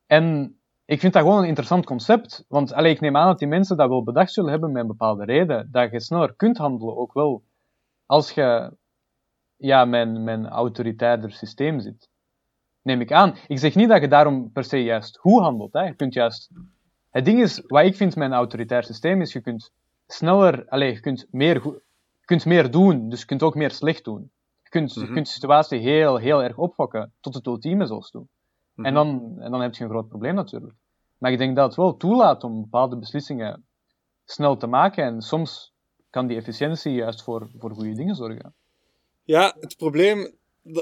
en 0.06 0.59
ik 0.90 1.00
vind 1.00 1.12
dat 1.12 1.22
gewoon 1.22 1.38
een 1.38 1.48
interessant 1.48 1.84
concept. 1.86 2.44
Want 2.48 2.72
allee, 2.72 2.92
ik 2.92 3.00
neem 3.00 3.16
aan 3.16 3.26
dat 3.26 3.38
die 3.38 3.48
mensen 3.48 3.76
dat 3.76 3.88
wel 3.88 4.02
bedacht 4.02 4.32
zullen 4.32 4.50
hebben 4.50 4.72
met 4.72 4.82
een 4.82 4.88
bepaalde 4.88 5.24
reden. 5.24 5.68
Dat 5.70 5.90
je 5.90 6.00
sneller 6.00 6.34
kunt 6.34 6.56
handelen, 6.58 6.96
ook 6.96 7.12
wel 7.12 7.42
als 8.06 8.30
je 8.30 8.76
ja, 9.56 9.84
mijn, 9.84 10.24
mijn 10.24 10.48
autoritairder 10.48 11.32
systeem 11.32 11.80
zit. 11.80 12.08
Neem 12.82 13.00
ik 13.00 13.12
aan. 13.12 13.34
Ik 13.46 13.58
zeg 13.58 13.74
niet 13.74 13.88
dat 13.88 14.00
je 14.00 14.08
daarom 14.08 14.52
per 14.52 14.64
se 14.64 14.82
juist 14.82 15.16
hoe 15.16 15.40
handelt. 15.42 15.72
Hè. 15.72 15.82
Je 15.82 15.94
kunt 15.94 16.14
juist... 16.14 16.50
Het 17.10 17.24
ding 17.24 17.40
is, 17.40 17.62
wat 17.66 17.84
ik 17.84 17.96
vind 17.96 18.16
met 18.16 18.30
een 18.30 18.36
autoritair 18.36 18.84
systeem, 18.84 19.20
is 19.20 19.32
je 19.32 19.40
kunt 19.40 19.72
sneller... 20.06 20.68
Allez, 20.68 20.94
je 20.94 21.00
kunt 21.00 21.26
meer, 21.30 21.54
je 21.64 21.80
kunt 22.24 22.44
meer 22.44 22.70
doen, 22.70 23.08
dus 23.08 23.20
je 23.20 23.26
kunt 23.26 23.42
ook 23.42 23.54
meer 23.54 23.70
slecht 23.70 24.04
doen. 24.04 24.30
Je 24.62 24.68
kunt, 24.68 24.94
je 24.94 25.00
Mhm. 25.00 25.12
kunt 25.12 25.26
de 25.26 25.32
situatie 25.32 25.78
heel, 25.78 26.16
heel 26.16 26.42
erg 26.42 26.56
opfokken, 26.56 27.12
tot 27.20 27.34
het 27.34 27.46
ultieme 27.46 27.86
zelfs 27.86 28.10
toe. 28.10 28.26
Mhm. 28.74 28.86
En, 28.86 28.94
dan, 28.94 29.36
en 29.38 29.50
dan 29.50 29.60
heb 29.60 29.74
je 29.74 29.84
een 29.84 29.90
groot 29.90 30.08
probleem 30.08 30.34
natuurlijk. 30.34 30.74
Maar 31.20 31.32
ik 31.32 31.38
denk 31.38 31.56
dat 31.56 31.66
het 31.66 31.76
wel 31.76 31.96
toelaat 31.96 32.44
om 32.44 32.60
bepaalde 32.60 32.98
beslissingen 32.98 33.66
snel 34.24 34.56
te 34.56 34.66
maken. 34.66 35.04
En 35.04 35.22
soms 35.22 35.74
kan 36.10 36.26
die 36.26 36.36
efficiëntie 36.36 36.92
juist 36.92 37.22
voor, 37.22 37.50
voor 37.58 37.70
goede 37.70 37.94
dingen 37.94 38.14
zorgen. 38.14 38.54
Ja, 39.22 39.56
het 39.60 39.76
probleem 39.76 40.34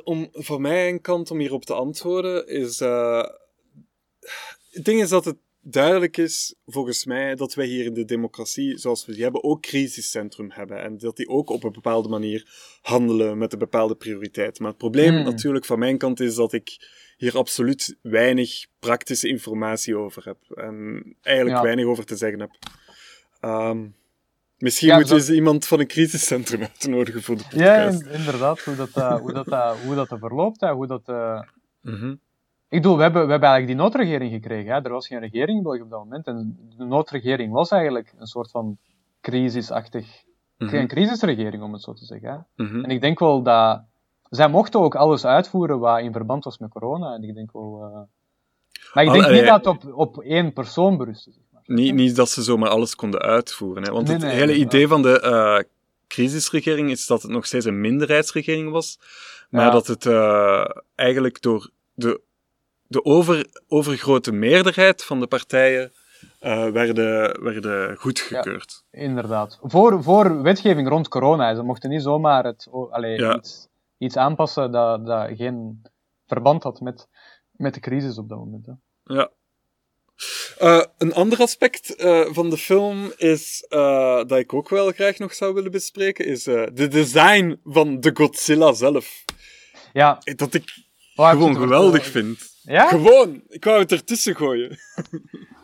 om, 0.04 0.28
van 0.32 0.60
mijn 0.60 1.00
kant 1.00 1.30
om 1.30 1.38
hierop 1.38 1.64
te 1.64 1.74
antwoorden 1.74 2.46
is. 2.46 2.80
eh, 2.80 3.24
het 4.70 4.84
ding 4.84 5.00
is 5.00 5.08
dat 5.08 5.24
het 5.24 5.38
duidelijk 5.72 6.16
is, 6.16 6.54
volgens 6.66 7.04
mij, 7.04 7.34
dat 7.34 7.54
wij 7.54 7.66
hier 7.66 7.84
in 7.84 7.94
de 7.94 8.04
democratie, 8.04 8.78
zoals 8.78 9.06
we 9.06 9.12
die 9.12 9.22
hebben, 9.22 9.44
ook 9.44 9.62
crisiscentrum 9.62 10.50
hebben. 10.50 10.82
En 10.82 10.98
dat 10.98 11.16
die 11.16 11.28
ook 11.28 11.50
op 11.50 11.64
een 11.64 11.72
bepaalde 11.72 12.08
manier 12.08 12.46
handelen 12.82 13.38
met 13.38 13.52
een 13.52 13.58
bepaalde 13.58 13.94
prioriteit. 13.94 14.58
Maar 14.58 14.68
het 14.68 14.78
probleem 14.78 15.14
Hmm. 15.14 15.24
natuurlijk 15.24 15.64
van 15.64 15.78
mijn 15.78 15.98
kant 15.98 16.20
is 16.20 16.34
dat 16.34 16.52
ik 16.52 16.76
hier 17.16 17.36
absoluut 17.36 17.96
weinig 18.02 18.66
praktische 18.78 19.28
informatie 19.28 19.96
over 19.96 20.24
heb. 20.24 20.38
En 20.58 21.02
eigenlijk 21.22 21.56
Ja. 21.56 21.62
weinig 21.62 21.84
over 21.84 22.04
te 22.04 22.16
zeggen 22.16 22.40
heb. 22.40 22.50
Ehm, 23.40 23.86
Misschien 24.58 24.88
Ja, 24.88 24.96
we 24.98 25.02
dat- 25.04 25.12
eens 25.12 25.30
iemand 25.30 25.66
van 25.66 25.80
een 25.80 25.86
crisiscentrum 25.86 26.60
uitnodigen 26.72 27.22
voor 27.22 27.36
de 27.36 27.44
Ja, 27.50 27.84
podcast. 27.84 28.02
in- 28.06 28.18
inderdaad, 28.18 28.60
hoe 28.60 28.76
dat, 28.76 28.88
eh, 28.94 29.16
hoe 29.20 29.32
dat, 29.32 29.48
eh, 29.48 29.70
hoe 29.84 29.94
dat 29.94 30.10
er 30.10 30.18
verloopt. 30.18 30.60
hè, 30.60 30.72
hoe 30.72 30.86
dat, 30.86 31.02
eh, 31.08 31.42
Mhm. 31.82 32.14
Ik 32.68 32.82
bedoel, 32.82 32.96
we 32.96 33.02
hebben, 33.02 33.24
we 33.24 33.30
hebben 33.30 33.48
eigenlijk 33.48 33.78
die 33.78 33.86
noodregering 33.88 34.32
gekregen. 34.32 34.72
Hè. 34.72 34.80
Er 34.82 34.90
was 34.92 35.06
geen 35.06 35.18
regering 35.20 35.56
in 35.56 35.62
België 35.62 35.80
op 35.82 35.90
dat 35.90 35.98
moment. 35.98 36.26
En 36.26 36.58
de 36.76 36.84
noodregering 36.84 37.52
was 37.52 37.70
eigenlijk 37.70 38.12
een 38.18 38.26
soort 38.26 38.50
van 38.50 38.78
crisisachtig... 39.20 40.06
Mhm. 40.58 40.74
Een 40.74 40.88
crisisregering, 40.88 41.62
om 41.62 41.72
het 41.72 41.82
zo 41.82 41.92
te 41.92 42.04
zeggen. 42.04 42.46
Hè. 42.56 42.64
Mhm. 42.64 42.84
En 42.84 42.90
ik 42.90 43.00
denk 43.00 43.18
wel 43.18 43.42
dat... 43.42 43.82
Zij 44.30 44.48
mochten 44.48 44.80
ook 44.80 44.94
alles 44.94 45.24
uitvoeren 45.24 45.78
wat 45.78 46.00
in 46.00 46.12
verband 46.12 46.44
was 46.44 46.58
met 46.58 46.70
corona. 46.70 47.14
En 47.14 47.22
ik 47.22 47.34
denk 47.34 47.52
wel... 47.52 47.80
eh, 47.82 48.00
Maar 48.94 49.04
ik 49.04 49.12
denk 49.12 49.30
niet 49.30 49.46
dat 49.46 49.64
het 49.64 49.66
op, 49.66 49.94
op 49.94 50.22
één 50.22 50.52
persoon 50.52 50.96
berustte, 50.96 51.30
zeg 51.32 51.42
maar. 51.52 51.62
Niet, 51.66 51.94
niet 51.94 52.16
dat 52.16 52.28
ze 52.28 52.42
zomaar 52.42 52.68
alles 52.68 52.94
konden 52.94 53.20
uitvoeren. 53.20 53.82
Hè? 53.82 53.92
Want 53.92 54.06
Nee, 54.06 54.16
het 54.16 54.24
nee, 54.24 54.34
hele 54.34 54.54
idee 54.56 54.88
van 54.88 55.02
de 55.02 55.20
eh, 55.20 55.58
crisisregering 56.06 56.90
is 56.90 57.06
dat 57.06 57.22
het 57.22 57.30
nog 57.30 57.46
steeds 57.46 57.64
een 57.64 57.80
minderheidsregering 57.80 58.70
was. 58.70 58.98
Maar 59.50 59.64
Ja. 59.64 59.70
dat 59.70 59.86
het 59.86 60.06
eh, 60.06 60.64
eigenlijk 60.94 61.42
door 61.42 61.70
de, 61.94 62.20
de 62.88 63.04
over, 63.04 63.46
overgrote 63.68 64.32
meerderheid 64.32 65.04
van 65.04 65.20
de 65.20 65.26
partijen 65.26 65.92
eh, 66.38 66.68
werden, 66.70 67.42
werden 67.42 67.96
goedgekeurd. 67.96 68.84
Inderdaad. 68.90 69.58
Voor, 69.62 70.02
voor 70.02 70.42
wetgeving 70.42 70.88
rond 70.88 71.08
corona. 71.08 71.54
Ze 71.54 71.62
mochten 71.62 71.90
niet 71.90 72.02
zomaar 72.02 72.44
het, 72.44 72.66
oh, 72.70 72.92
allee, 72.92 73.18
Ja. 73.18 73.36
iets, 73.36 73.68
iets 73.98 74.16
aanpassen 74.16 74.72
dat, 74.72 75.06
dat 75.06 75.30
geen 75.36 75.82
verband 76.26 76.62
had 76.62 76.80
met, 76.80 77.08
met 77.50 77.74
de 77.74 77.80
crisis 77.80 78.18
op 78.18 78.28
dat 78.28 78.38
moment. 78.38 78.66
Hè. 78.66 78.72
Ja. 79.14 79.30
Eh, 80.58 80.84
een 80.98 81.14
ander 81.14 81.38
aspect 81.40 81.94
eh, 81.94 82.26
van 82.30 82.50
de 82.50 82.56
film 82.56 83.12
is, 83.16 83.66
dat 83.68 84.32
ik 84.32 84.54
ook 84.54 84.68
wel 84.68 84.90
graag 84.90 85.18
nog 85.18 85.34
zou 85.34 85.54
willen 85.54 85.70
bespreken, 85.70 86.24
is 86.24 86.42
de 86.42 86.88
design 86.88 87.60
van 87.64 88.00
de 88.00 88.10
Godzilla 88.14 88.72
zelf. 88.72 89.24
Ja, 89.92 90.18
Dat 90.36 90.54
ik 90.54 90.86
ik 91.26 91.30
gewoon 91.30 91.56
geweldig 91.56 92.06
vind. 92.06 92.57
Ja? 92.68 92.88
Gewoon! 92.88 93.42
Ik 93.48 93.64
wou 93.64 93.78
het 93.78 93.92
ertussen 93.92 94.36
gooien. 94.36 94.78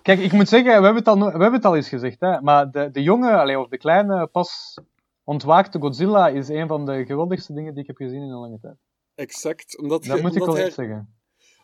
Kijk, 0.02 0.18
ik 0.20 0.32
moet 0.32 0.48
zeggen, 0.48 0.68
we 0.78 0.84
hebben 0.84 0.94
het 0.96 1.08
al, 1.08 1.18
we 1.18 1.24
hebben 1.30 1.52
het 1.52 1.64
al 1.64 1.76
eens 1.76 1.88
gezegd, 1.88 2.20
hè, 2.20 2.40
maar 2.40 2.70
de, 2.70 2.90
de 2.90 3.02
jonge, 3.02 3.30
allee, 3.32 3.58
of 3.58 3.68
de 3.68 3.78
kleine, 3.78 4.26
pas 4.26 4.78
ontwaakte 5.24 5.78
Godzilla 5.78 6.28
is 6.28 6.48
een 6.48 6.66
van 6.68 6.86
de 6.86 7.04
geweldigste 7.06 7.52
dingen 7.54 7.72
die 7.72 7.82
ik 7.82 7.86
heb 7.86 7.96
gezien 7.96 8.22
in 8.22 8.28
een 8.30 8.38
lange 8.38 8.58
tijd. 8.60 8.74
Exact. 9.14 9.78
Omdat, 9.78 10.04
Dat 10.04 10.20
moet 10.20 10.34
ik 10.36 10.40
omdat 10.42 10.46
wel 10.46 10.56
hij- 10.56 10.64
echt 10.64 10.74
zeggen. 10.74 11.14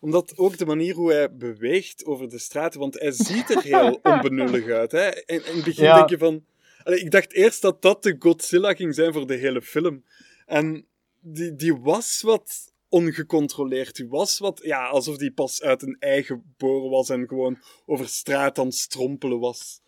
Omdat 0.00 0.38
ook 0.38 0.58
de 0.58 0.66
manier 0.66 0.94
hoe 0.94 1.12
hij 1.12 1.34
beweegt 1.36 2.04
over 2.04 2.28
de 2.28 2.38
straten, 2.38 2.80
want 2.80 2.98
hij 3.00 3.10
ziet 3.12 3.50
er 3.50 3.62
heel 3.62 3.98
onbenullig 4.12 4.68
uit. 4.68 4.92
Hè? 4.92 5.06
In, 5.08 5.46
in 5.46 5.54
het 5.56 5.64
begin 5.64 5.84
Ja. 5.84 5.96
denk 5.96 6.08
je 6.08 6.18
van... 6.18 6.44
Allee, 6.82 7.00
ik 7.00 7.10
dacht 7.10 7.32
eerst 7.32 7.62
dat 7.62 7.82
dat 7.82 8.02
de 8.02 8.16
Godzilla 8.18 8.74
ging 8.74 8.94
zijn 8.94 9.12
voor 9.12 9.26
de 9.26 9.34
hele 9.36 9.62
film. 9.62 10.04
En 10.46 10.86
die, 11.20 11.54
die 11.56 11.76
was 11.76 12.22
wat 12.22 12.69
ongecontroleerd. 12.90 14.04
Was 14.08 14.38
wat... 14.38 14.60
Ja, 14.62 14.88
alsof 14.88 15.16
die 15.16 15.32
pas 15.32 15.62
uit 15.62 15.82
een 15.82 15.96
ei 15.98 16.22
geboren 16.22 16.90
was 16.90 17.08
en 17.08 17.28
gewoon 17.28 17.58
over 17.86 18.08
straat 18.08 18.58
aan 18.58 18.66
het 18.66 18.74
strompelen 18.74 19.38
was. 19.38 19.80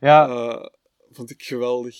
Ja, 0.00 0.28
Eh, 0.28 0.66
vond 1.10 1.30
ik 1.30 1.42
geweldig. 1.42 1.96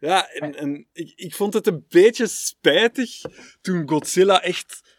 Ja, 0.00 0.28
en, 0.28 0.54
en 0.54 0.88
ik, 0.92 1.12
ik 1.16 1.34
vond 1.34 1.54
het 1.54 1.66
een 1.66 1.84
beetje 1.88 2.26
spijtig 2.26 3.20
toen 3.60 3.88
Godzilla 3.88 4.42
echt 4.42 4.93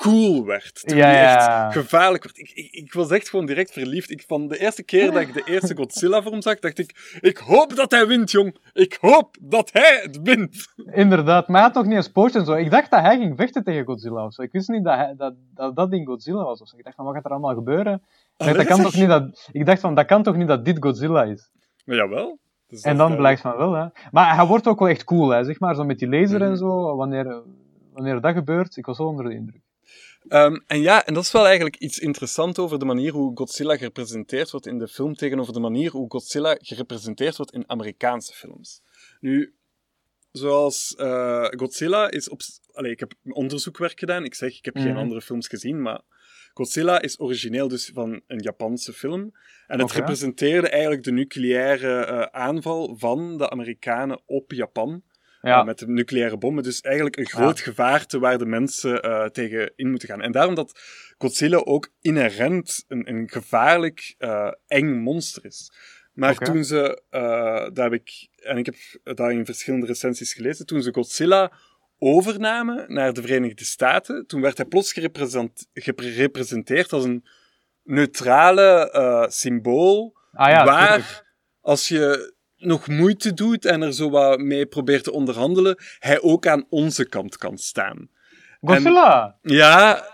cool 0.00 0.44
werd. 0.44 0.80
Toen 0.86 0.96
Ja, 0.96 1.34
echt 1.66 1.72
gevaarlijk 1.72 2.24
werd. 2.24 2.38
Ik, 2.38 2.50
ik, 2.50 2.70
ik 2.72 2.92
was 2.92 3.10
echt 3.10 3.28
gewoon 3.28 3.46
direct 3.46 3.72
verliefd. 3.72 4.10
Ik, 4.10 4.24
van 4.26 4.48
de 4.48 4.58
eerste 4.58 4.82
keer 4.82 5.10
dat 5.10 5.20
ik 5.22 5.32
de 5.34 5.42
eerste 5.44 5.76
Godzilla 5.76 6.22
vorm 6.22 6.42
zag, 6.42 6.58
dacht 6.58 6.78
ik... 6.78 7.18
Ik 7.20 7.36
hoop 7.38 7.76
dat 7.76 7.90
hij 7.90 8.06
wint, 8.06 8.30
jong. 8.30 8.56
Ik 8.72 8.98
hoop 9.00 9.36
dat 9.40 9.70
hij 9.72 10.00
het 10.02 10.18
wint. 10.22 10.66
inderdaad. 10.92 11.48
Maar 11.48 11.56
hij 11.62 11.70
had 11.72 11.74
nog 11.84 11.94
niet 11.94 12.06
een 12.06 12.12
pootje 12.12 12.38
en 12.38 12.44
zo. 12.44 12.52
Ik 12.52 12.70
dacht 12.70 12.90
dat 12.90 13.00
hij 13.00 13.18
ging 13.18 13.36
vechten 13.36 13.64
tegen 13.64 13.84
Godzilla 13.84 14.24
of 14.24 14.32
zo. 14.34 14.42
Ik 14.42 14.52
wist 14.52 14.68
niet 14.68 14.84
dat 14.84 14.94
hij, 14.94 15.14
dat, 15.16 15.34
dat, 15.54 15.76
dat 15.76 15.90
ding 15.90 16.06
Godzilla 16.06 16.44
was 16.44 16.60
of 16.60 16.68
zo. 16.68 16.76
Ik 16.76 16.84
dacht 16.84 16.96
van, 16.96 17.04
wat 17.04 17.14
gaat 17.14 17.24
er 17.24 17.30
allemaal 17.30 17.54
gebeuren? 17.54 17.92
Ik 17.94 18.00
dacht, 18.36 18.50
Allee, 18.50 18.54
dat 18.54 18.66
kan 18.66 18.76
zeg. 18.76 18.84
toch 18.84 18.94
niet 19.00 19.08
dat, 19.08 19.48
ik 19.52 19.66
dacht 19.66 19.80
van, 19.80 19.94
dat 19.94 20.06
kan 20.06 20.22
toch 20.22 20.36
niet 20.36 20.48
dat 20.48 20.64
dit 20.64 20.76
Godzilla 20.80 21.22
is? 21.24 21.50
Maar 21.84 21.96
jawel. 21.96 22.38
Dus 22.66 22.82
En 22.82 22.96
dan 22.96 23.08
duidelijk. 23.08 23.16
blijkt 23.18 23.40
van 23.40 23.56
wel, 23.56 23.72
hè. 23.82 23.86
Maar 24.10 24.34
hij 24.36 24.46
wordt 24.46 24.66
ook 24.66 24.78
wel 24.78 24.88
echt 24.88 25.04
cool, 25.04 25.28
hè. 25.28 25.44
Zeg 25.44 25.60
maar, 25.60 25.74
zo 25.74 25.84
met 25.84 25.98
die 25.98 26.08
laser 26.08 26.40
Mhm. 26.40 26.50
en 26.50 26.56
zo. 26.56 26.96
Wanneer, 26.96 27.42
wanneer 27.92 28.20
dat 28.20 28.34
gebeurt, 28.34 28.76
ik 28.76 28.86
was 28.86 28.98
wel 28.98 29.06
onder 29.06 29.24
de 29.24 29.34
indruk. 29.34 29.60
Ehm, 30.28 30.60
en 30.66 30.80
ja, 30.80 31.06
en 31.06 31.14
dat 31.14 31.22
is 31.22 31.32
wel 31.32 31.44
eigenlijk 31.44 31.76
iets 31.76 31.98
interessants 31.98 32.58
over 32.58 32.78
de 32.78 32.84
manier 32.84 33.12
hoe 33.12 33.36
Godzilla 33.36 33.76
gerepresenteerd 33.76 34.50
wordt 34.50 34.66
in 34.66 34.78
de 34.78 34.88
film 34.88 35.14
tegenover 35.14 35.52
de 35.52 35.60
manier 35.60 35.90
hoe 35.90 36.10
Godzilla 36.10 36.56
gerepresenteerd 36.60 37.36
wordt 37.36 37.52
in 37.52 37.64
Amerikaanse 37.66 38.32
films. 38.32 38.82
Nu, 39.20 39.54
zoals 40.32 40.94
eh, 40.94 41.44
Godzilla 41.56 42.10
is 42.10 42.28
op... 42.28 42.40
Allee, 42.72 42.90
ik 42.90 43.00
heb 43.00 43.12
onderzoekwerk 43.28 43.98
gedaan. 43.98 44.24
Ik 44.24 44.34
zeg, 44.34 44.58
ik 44.58 44.64
heb 44.64 44.76
geen 44.76 44.86
Mhm. 44.88 44.96
andere 44.98 45.20
films 45.20 45.48
gezien, 45.48 45.82
maar 45.82 46.00
Godzilla 46.54 47.00
is 47.00 47.20
origineel 47.20 47.68
dus 47.68 47.90
van 47.94 48.22
een 48.26 48.40
Japanse 48.40 48.92
film. 48.92 49.32
En 49.66 49.78
het 49.80 49.92
representeerde 49.92 50.68
eigenlijk 50.68 51.02
de 51.02 51.12
nucleaire 51.12 52.04
eh, 52.04 52.20
aanval 52.22 52.96
van 52.98 53.38
de 53.38 53.50
Amerikanen 53.50 54.20
op 54.26 54.52
Japan. 54.52 55.02
Ja, 55.42 55.58
Uh, 55.58 55.64
met 55.64 55.78
de 55.78 55.88
nucleaire 55.88 56.38
bommen. 56.38 56.62
Dus 56.62 56.80
eigenlijk 56.80 57.16
een 57.16 57.26
groot 57.26 57.60
gevaarte 57.60 58.18
waar 58.18 58.38
de 58.38 58.46
mensen 58.46 59.06
uh, 59.06 59.24
tegen 59.24 59.72
in 59.76 59.90
moeten 59.90 60.08
gaan. 60.08 60.22
En 60.22 60.32
daarom 60.32 60.54
dat 60.54 60.80
Godzilla 61.18 61.56
ook 61.56 61.88
inherent 62.00 62.84
een, 62.88 63.08
een 63.08 63.28
gevaarlijk, 63.30 64.14
uh, 64.18 64.52
eng 64.66 65.02
monster 65.02 65.44
is. 65.44 65.72
Maar 66.12 66.36
toen 66.36 66.64
ze, 66.64 67.02
daar 67.72 67.90
heb 67.90 67.92
ik, 67.92 68.28
en 68.36 68.56
ik 68.56 68.66
heb 68.66 68.76
dat 69.16 69.30
in 69.30 69.44
verschillende 69.44 69.86
recensies 69.86 70.34
gelezen, 70.34 70.66
toen 70.66 70.82
ze 70.82 70.92
Godzilla 70.92 71.52
overnamen 71.98 72.92
naar 72.92 73.12
de 73.12 73.20
Verenigde 73.20 73.64
Staten, 73.64 74.26
toen 74.26 74.40
werd 74.40 74.56
hij 74.56 74.66
plots 74.66 74.92
gerepresent, 74.92 75.66
gerepresenteerd 75.72 76.92
als 76.92 77.04
een 77.04 77.24
neutrale 77.82 78.92
uh, 78.94 79.28
symbool, 79.28 80.16
ah, 80.32 80.50
ja 80.50 80.64
waar 80.64 81.24
als 81.60 81.88
je 81.88 82.34
nog 82.64 82.88
moeite 82.88 83.34
doet 83.34 83.64
en 83.64 83.82
er 83.82 83.92
zo 83.92 84.10
wat 84.10 84.38
mee 84.40 84.66
probeert 84.66 85.04
te 85.04 85.12
onderhandelen, 85.12 85.76
hij 85.98 86.20
ook 86.22 86.46
aan 86.46 86.64
onze 86.68 87.08
kant 87.08 87.36
kan 87.36 87.58
staan. 87.58 88.08
Godzilla! 88.60 89.36
En, 89.42 89.52
ja, 89.54 90.04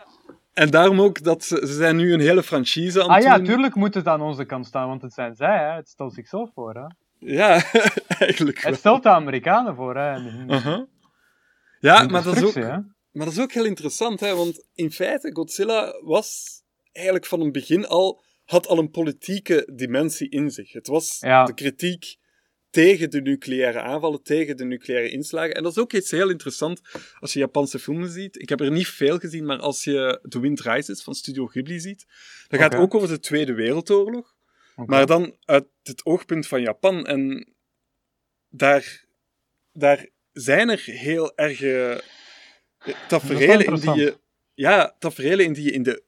en 0.52 0.70
daarom 0.70 1.00
ook 1.00 1.22
dat 1.22 1.44
ze, 1.44 1.56
ze 1.66 1.72
zijn 1.72 1.96
nu 1.96 2.12
een 2.12 2.20
hele 2.20 2.42
franchise 2.42 3.02
aan 3.02 3.08
Ah 3.08 3.14
het 3.14 3.24
ja, 3.24 3.36
doen. 3.36 3.44
tuurlijk 3.46 3.74
moet 3.74 3.94
het 3.94 4.06
aan 4.06 4.20
onze 4.20 4.44
kant 4.44 4.66
staan, 4.66 4.88
want 4.88 5.02
het 5.02 5.12
zijn 5.12 5.34
zij, 5.34 5.58
hè. 5.58 5.74
Het 5.74 5.88
stelt 5.88 6.14
zichzelf 6.14 6.50
voor, 6.54 6.74
hè. 6.74 6.86
Ja, 7.18 7.48
eigenlijk 8.26 8.60
wel. 8.62 8.70
Het 8.70 8.80
stelt 8.80 9.02
de 9.02 9.08
Amerikanen 9.08 9.74
voor, 9.74 9.96
hè. 9.96 10.12
Ja, 11.80 12.02
maar 12.02 12.22
dat, 12.22 12.36
is 12.36 12.42
ook, 12.44 12.54
hè. 12.54 12.76
maar 13.12 13.24
dat 13.26 13.32
is 13.32 13.40
ook 13.40 13.52
heel 13.52 13.64
interessant, 13.64 14.20
hè, 14.20 14.34
want 14.34 14.64
in 14.74 14.90
feite, 14.90 15.30
Godzilla 15.32 15.92
was 16.04 16.46
eigenlijk 16.92 17.26
van 17.26 17.40
het 17.40 17.52
begin 17.52 17.86
al, 17.86 18.22
had 18.44 18.66
al 18.66 18.78
een 18.78 18.90
politieke 18.90 19.70
dimensie 19.74 20.28
in 20.30 20.50
zich. 20.50 20.72
Het 20.72 20.86
was 20.86 21.16
Ja. 21.20 21.44
de 21.44 21.54
kritiek 21.54 22.16
tegen 22.70 23.10
de 23.10 23.20
nucleaire 23.20 23.80
aanvallen, 23.80 24.22
tegen 24.22 24.56
de 24.56 24.64
nucleaire 24.64 25.10
inslagen. 25.10 25.54
En 25.54 25.62
dat 25.62 25.72
is 25.72 25.78
ook 25.78 25.92
iets 25.92 26.10
heel 26.10 26.30
interessant 26.30 26.80
als 27.20 27.32
je 27.32 27.38
Japanse 27.38 27.78
films 27.78 28.12
ziet. 28.12 28.40
Ik 28.40 28.48
heb 28.48 28.60
er 28.60 28.70
niet 28.70 28.88
veel 28.88 29.18
gezien, 29.18 29.44
maar 29.44 29.58
als 29.58 29.84
je 29.84 30.20
The 30.28 30.40
Wind 30.40 30.60
Rises 30.60 31.02
van 31.02 31.14
Studio 31.14 31.46
Ghibli 31.46 31.80
ziet, 31.80 32.06
dat 32.48 32.60
gaat 32.60 32.72
Oké. 32.72 32.82
ook 32.82 32.94
over 32.94 33.08
de 33.08 33.20
Tweede 33.20 33.54
Wereldoorlog, 33.54 34.34
maar 34.86 35.06
dan 35.06 35.36
uit 35.44 35.66
het 35.82 36.04
oogpunt 36.04 36.46
van 36.46 36.60
Japan. 36.60 37.06
En 37.06 37.54
daar, 38.48 39.04
daar 39.72 40.08
zijn 40.32 40.68
er 40.68 40.82
heel 40.84 41.36
erge 41.36 42.02
tafereelen 43.08 43.66
in 43.66 43.74
die 43.74 43.94
je... 43.94 44.18
Ja, 44.54 44.96
tafereelen 44.98 45.44
in 45.44 45.52
die 45.52 45.64
je 45.64 45.72
in 45.72 45.82
de 45.82 46.02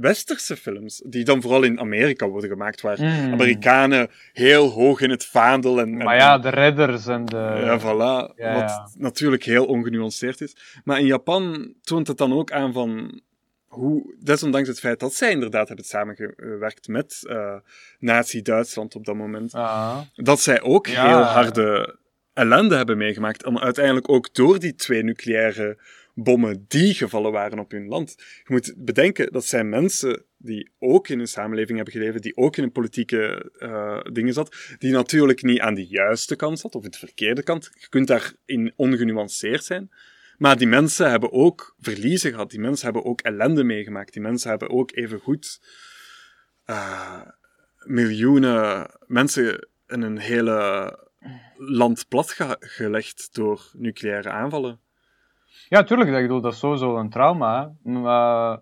westerse 0.00 0.56
films, 0.56 1.02
die 1.06 1.24
dan 1.24 1.42
vooral 1.42 1.62
in 1.62 1.80
Amerika 1.80 2.28
worden 2.28 2.50
gemaakt, 2.50 2.80
waar 2.80 2.96
Mm. 3.00 3.32
Amerikanen 3.32 4.08
heel 4.32 4.68
hoog 4.68 5.00
in 5.00 5.10
het 5.10 5.24
vaandel 5.24 5.80
en... 5.80 5.96
Maar 5.96 6.16
ja, 6.16 6.38
de 6.38 6.48
redders 6.48 7.06
en 7.06 7.24
de... 7.24 7.36
ja, 7.36 7.80
voilà. 7.80 8.34
ja, 8.36 8.52
wat 8.54 8.70
ja. 8.70 8.88
natuurlijk 8.96 9.44
heel 9.44 9.64
ongenuanceerd 9.64 10.40
is. 10.40 10.56
Maar 10.84 10.98
in 10.98 11.06
Japan 11.06 11.74
toont 11.82 12.06
het 12.06 12.18
dan 12.18 12.32
ook 12.32 12.52
aan 12.52 12.72
van 12.72 13.20
hoe, 13.66 14.14
desondanks 14.20 14.68
het 14.68 14.80
feit 14.80 15.00
dat 15.00 15.14
zij 15.14 15.30
inderdaad 15.30 15.66
hebben 15.66 15.86
samengewerkt 15.86 16.88
met 16.88 17.24
eh 17.28 17.54
Nazi-Duitsland 17.98 18.94
op 18.94 19.04
dat 19.04 19.14
moment, 19.14 19.52
dat 20.14 20.40
zij 20.40 20.60
ook 20.62 20.86
Ja. 20.86 21.06
heel 21.06 21.22
harde 21.22 21.96
ellende 22.32 22.76
hebben 22.76 22.96
meegemaakt. 22.98 23.42
En 23.42 23.60
uiteindelijk 23.60 24.08
ook 24.08 24.34
door 24.34 24.58
die 24.58 24.74
twee 24.74 25.02
nucleaire 25.02 25.78
bommen 26.22 26.64
die 26.68 26.94
gevallen 26.94 27.32
waren 27.32 27.58
op 27.58 27.70
hun 27.70 27.86
land. 27.86 28.14
Je 28.16 28.52
moet 28.52 28.74
bedenken, 28.76 29.32
dat 29.32 29.44
zijn 29.44 29.68
mensen 29.68 30.24
die 30.36 30.70
ook 30.78 31.08
in 31.08 31.20
een 31.20 31.28
samenleving 31.28 31.76
hebben 31.76 31.94
geleefd, 31.94 32.22
die 32.22 32.36
ook 32.36 32.56
in 32.56 32.64
een 32.64 32.72
politieke 32.72 33.52
eh, 33.58 34.00
dingen 34.12 34.32
zat, 34.32 34.56
die 34.78 34.92
natuurlijk 34.92 35.42
niet 35.42 35.60
aan 35.60 35.74
de 35.74 35.86
juiste 35.86 36.36
kant 36.36 36.58
zat, 36.58 36.74
of 36.74 36.84
in 36.84 36.90
de 36.90 36.98
verkeerde 36.98 37.42
kant. 37.42 37.70
Je 37.78 37.88
kunt 37.88 38.06
daarin 38.06 38.72
ongenuanceerd 38.76 39.64
zijn. 39.64 39.90
Maar 40.38 40.58
die 40.58 40.66
mensen 40.66 41.10
hebben 41.10 41.32
ook 41.32 41.74
verliezen 41.78 42.30
gehad. 42.30 42.50
Die 42.50 42.60
mensen 42.60 42.84
hebben 42.84 43.04
ook 43.04 43.20
ellende 43.20 43.64
meegemaakt. 43.64 44.12
Die 44.12 44.22
mensen 44.22 44.50
hebben 44.50 44.70
ook 44.70 44.96
even 44.96 45.18
goed 45.18 45.60
miljoenen 47.84 48.90
mensen 49.06 49.68
in 49.86 50.02
een 50.02 50.18
hele 50.18 50.98
land 51.56 52.08
platgelegd 52.08 53.34
door 53.34 53.70
nucleaire 53.72 54.30
aanvallen. 54.30 54.80
Ja, 55.68 55.82
tuurlijk. 55.82 56.10
Ik 56.10 56.22
bedoel, 56.22 56.40
dat 56.40 56.52
is 56.52 56.58
sowieso 56.58 56.96
een 56.96 57.10
trauma. 57.10 57.72
Maar... 57.82 58.60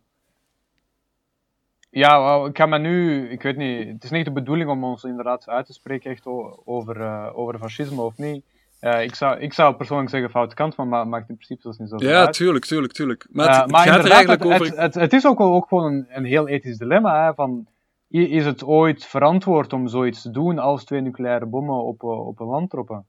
Ja, 1.91 2.45
ik 2.45 2.57
ga 2.57 2.67
me 2.67 2.79
nu... 2.79 3.29
Ik 3.31 3.43
weet 3.43 3.57
niet... 3.57 3.89
Het 3.89 4.05
is 4.05 4.11
niet 4.11 4.25
de 4.25 4.33
bedoeling 4.33 4.71
om 4.71 4.85
ons 4.85 5.05
inderdaad 5.05 5.49
uit 5.49 5.67
te 5.67 5.73
spreken 5.73 6.11
echt 6.11 6.27
over, 6.65 6.97
uh, 6.97 7.31
over 7.33 7.59
fascisme 7.59 8.03
of 8.03 8.17
niet. 8.17 8.45
Uh, 8.81 9.03
ik, 9.03 9.15
zou, 9.15 9.39
ik 9.39 9.53
zou 9.53 9.75
persoonlijk 9.75 10.11
zeggen 10.11 10.31
foute 10.31 10.55
kant, 10.55 10.77
maar 10.77 11.09
maakt 11.09 11.29
in 11.29 11.35
principe 11.35 11.61
zelfs 11.63 11.79
niet 11.79 11.89
zo 11.89 11.97
Ja, 11.99 12.25
uit. 12.25 12.33
tuurlijk, 12.33 12.65
tuurlijk, 12.65 12.93
tuurlijk. 12.93 13.27
Maar 13.31 13.49
het, 13.49 13.57
uh, 13.57 13.67
maar 13.67 13.87
gaat 13.87 14.05
er 14.05 14.11
eigenlijk 14.11 14.43
het, 14.43 14.53
over... 14.53 14.67
Het, 14.67 14.77
het, 14.77 14.95
het, 14.95 15.13
is 15.13 15.27
ook, 15.27 15.39
wel, 15.39 15.55
ook 15.55 15.69
gewoon 15.69 15.93
een, 15.93 16.07
een 16.09 16.25
heel 16.25 16.49
ethisch 16.49 16.79
dilemma. 16.79 17.25
Hè, 17.25 17.35
van, 17.35 17.67
is 18.09 18.45
het 18.45 18.65
ooit 18.65 19.05
verantwoord 19.05 19.73
om 19.73 19.89
zoiets 19.89 20.23
te 20.23 20.31
doen 20.31 20.59
als 20.59 20.85
twee 20.85 21.01
nucleaire 21.01 21.47
bommen 21.47 21.85
op, 21.85 22.03
op 22.03 22.41
een 22.41 22.47
land 22.47 22.71
droppen? 22.71 23.07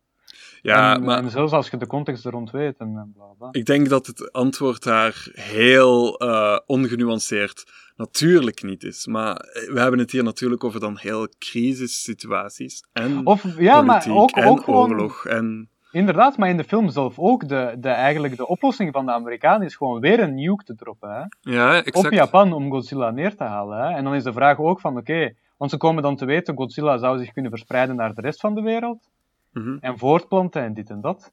Ja, 0.61 0.95
en, 0.95 1.03
maar... 1.03 1.17
en 1.17 1.29
zelfs 1.29 1.53
als 1.53 1.69
je 1.69 1.77
de 1.77 1.87
context 1.87 2.25
er 2.25 2.31
rond 2.31 2.51
weet 2.51 2.77
en, 2.77 3.11
bla 3.15 3.25
bla. 3.37 3.47
Ik 3.51 3.65
denk 3.65 3.89
dat 3.89 4.07
het 4.07 4.31
antwoord 4.31 4.83
daar 4.83 5.27
heel 5.33 6.23
uh, 6.23 6.59
ongenuanceerd 6.65 7.63
natuurlijk 7.95 8.63
niet 8.63 8.83
is. 8.83 9.07
Maar 9.07 9.35
we 9.73 9.79
hebben 9.79 9.99
het 9.99 10.11
hier 10.11 10.23
natuurlijk 10.23 10.63
over 10.63 10.79
dan 10.79 10.97
heel 10.97 11.27
crisissituaties. 11.39 12.83
En 12.93 13.25
of, 13.25 13.59
ja, 13.59 13.81
maar 13.81 14.05
ook, 14.09 14.31
en 14.31 14.45
ook 14.45 14.63
gewoon, 14.63 14.89
oorlog. 14.89 15.25
En... 15.25 15.69
Inderdaad, 15.91 16.37
maar 16.37 16.49
in 16.49 16.57
de 16.57 16.63
film 16.63 16.89
zelf 16.89 17.19
ook. 17.19 17.47
De, 17.47 17.75
de, 17.79 17.89
eigenlijk 17.89 18.37
de 18.37 18.47
oplossing 18.47 18.93
van 18.93 19.05
de 19.05 19.11
Amerikanen 19.11 19.67
is 19.67 19.75
gewoon 19.75 19.99
weer 19.99 20.19
een 20.19 20.35
nuke 20.35 20.63
te 20.63 20.75
droppen. 20.75 21.09
Hè? 21.09 21.51
Ja, 21.51 21.83
exact. 21.83 22.05
Op 22.05 22.11
Japan 22.11 22.53
om 22.53 22.71
Godzilla 22.71 23.11
neer 23.11 23.35
te 23.35 23.43
halen. 23.43 23.77
Hè? 23.77 23.95
En 23.95 24.03
dan 24.03 24.15
is 24.15 24.23
de 24.23 24.33
vraag 24.33 24.59
ook 24.59 24.79
van, 24.79 24.91
oké, 24.91 25.11
okay, 25.11 25.35
want 25.57 25.71
ze 25.71 25.77
komen 25.77 26.03
dan 26.03 26.15
te 26.15 26.25
weten, 26.25 26.55
Godzilla 26.55 26.97
zou 26.97 27.17
zich 27.17 27.33
kunnen 27.33 27.51
verspreiden 27.51 27.95
naar 27.95 28.13
de 28.13 28.21
rest 28.21 28.39
van 28.39 28.55
de 28.55 28.61
wereld. 28.61 29.09
Mm 29.57 29.63
-hmm. 29.63 29.77
En 29.81 29.97
voortplanten 29.97 30.61
en 30.61 30.73
dit 30.73 30.89
en 30.89 31.01
dat. 31.01 31.31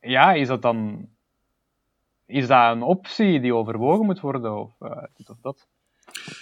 Ja, 0.00 0.32
is 0.32 0.48
dat 0.48 0.62
dan... 0.62 1.08
Is 2.26 2.46
dat 2.46 2.72
een 2.72 2.82
optie 2.82 3.40
die 3.40 3.54
overwogen 3.54 4.06
moet 4.06 4.20
worden, 4.20 4.58
of 4.58 4.72
uh, 4.80 5.02
dit 5.16 5.30
of 5.30 5.36
dat? 5.40 5.66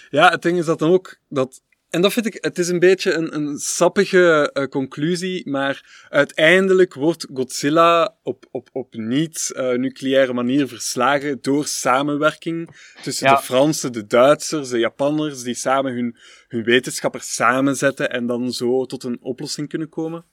Ja, 0.09 0.29
het 0.29 0.41
ding 0.41 0.57
is 0.57 0.65
dat 0.65 0.79
dan 0.79 0.91
ook, 0.91 1.17
dat 1.27 1.61
en 1.91 2.01
dat 2.01 2.13
vind 2.13 2.25
ik, 2.25 2.37
het 2.43 2.57
is 2.57 2.69
een 2.69 2.79
beetje 2.79 3.13
een, 3.13 3.35
een 3.35 3.57
sappige 3.57 4.49
uh, 4.53 4.63
conclusie, 4.63 5.49
maar 5.49 6.05
uiteindelijk 6.09 6.93
wordt 6.93 7.27
Godzilla 7.33 8.15
op, 8.23 8.45
op, 8.51 8.69
op 8.71 8.93
niet-nucleaire 8.93 10.33
manier 10.33 10.67
verslagen 10.67 11.41
door 11.41 11.65
samenwerking 11.65 12.69
tussen 13.01 13.27
Ja. 13.27 13.35
de 13.35 13.41
Fransen, 13.41 13.91
de 13.91 14.07
Duitsers, 14.07 14.69
de 14.69 14.79
Japanners, 14.79 15.43
die 15.43 15.53
samen 15.53 15.93
hun, 15.93 16.17
hun 16.47 16.63
wetenschappers 16.63 17.35
samenzetten 17.35 18.09
en 18.09 18.25
dan 18.25 18.51
zo 18.51 18.85
tot 18.85 19.03
een 19.03 19.17
oplossing 19.21 19.69
kunnen 19.69 19.89
komen. 19.89 20.25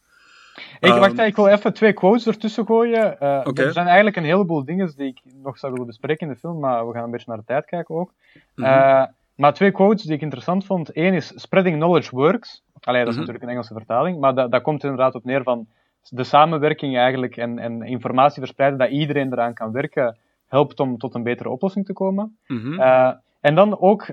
Ik, 0.81 0.90
Ehm, 0.90 0.99
wacht, 1.01 1.18
ik 1.18 1.37
wil 1.37 1.47
even 1.47 1.73
twee 1.75 1.92
quotes 1.92 2.27
ertussen 2.27 2.66
gooien. 2.66 3.21
Eh. 3.21 3.47
Er 3.59 3.73
zijn 3.73 3.87
eigenlijk 3.87 4.16
een 4.16 4.25
heleboel 4.25 4.64
dingen 4.64 4.92
die 4.97 5.07
ik 5.07 5.21
nog 5.42 5.59
zou 5.59 5.73
willen 5.73 5.87
bespreken 5.87 6.27
in 6.27 6.33
de 6.33 6.38
film, 6.38 6.59
maar 6.61 6.87
we 6.88 6.92
gaan 6.94 7.05
een 7.05 7.11
beetje 7.11 7.29
naar 7.29 7.37
de 7.38 7.44
tijd 7.44 7.64
kijken 7.64 7.94
ook. 7.94 8.12
Mhm. 8.55 8.66
Eh, 8.66 9.05
maar 9.35 9.55
twee 9.55 9.71
quotes 9.71 10.03
die 10.03 10.14
ik 10.14 10.21
interessant 10.23 10.64
vond. 10.66 10.97
Eén 10.97 11.14
is, 11.14 11.33
spreading 11.37 11.77
knowledge 11.77 12.16
works. 12.16 12.62
Allee, 12.81 13.01
dat 13.01 13.09
is 13.09 13.14
Mhm. 13.14 13.18
natuurlijk 13.18 13.44
een 13.44 13.51
Engelse 13.51 13.75
vertaling, 13.75 14.21
maar 14.21 14.35
dat, 14.35 14.51
dat 14.51 14.62
komt 14.62 14.83
inderdaad 14.83 15.14
op 15.14 15.25
neer 15.25 15.42
van 15.42 15.66
de 16.09 16.25
samenwerking 16.25 16.97
eigenlijk 16.97 17.37
en, 17.37 17.59
en 17.59 17.83
informatie 17.83 18.40
verspreiden, 18.42 18.79
dat 18.79 18.88
iedereen 18.88 19.33
eraan 19.33 19.55
kan 19.55 19.73
werken, 19.73 20.16
helpt 20.47 20.81
om 20.81 20.99
tot 20.99 21.14
een 21.14 21.23
betere 21.23 21.49
oplossing 21.51 21.87
te 21.87 21.92
komen. 21.92 22.38
Mhm. 22.47 22.81
Eh, 22.81 23.12
en 23.40 23.55
dan 23.55 23.81
ook, 23.81 24.07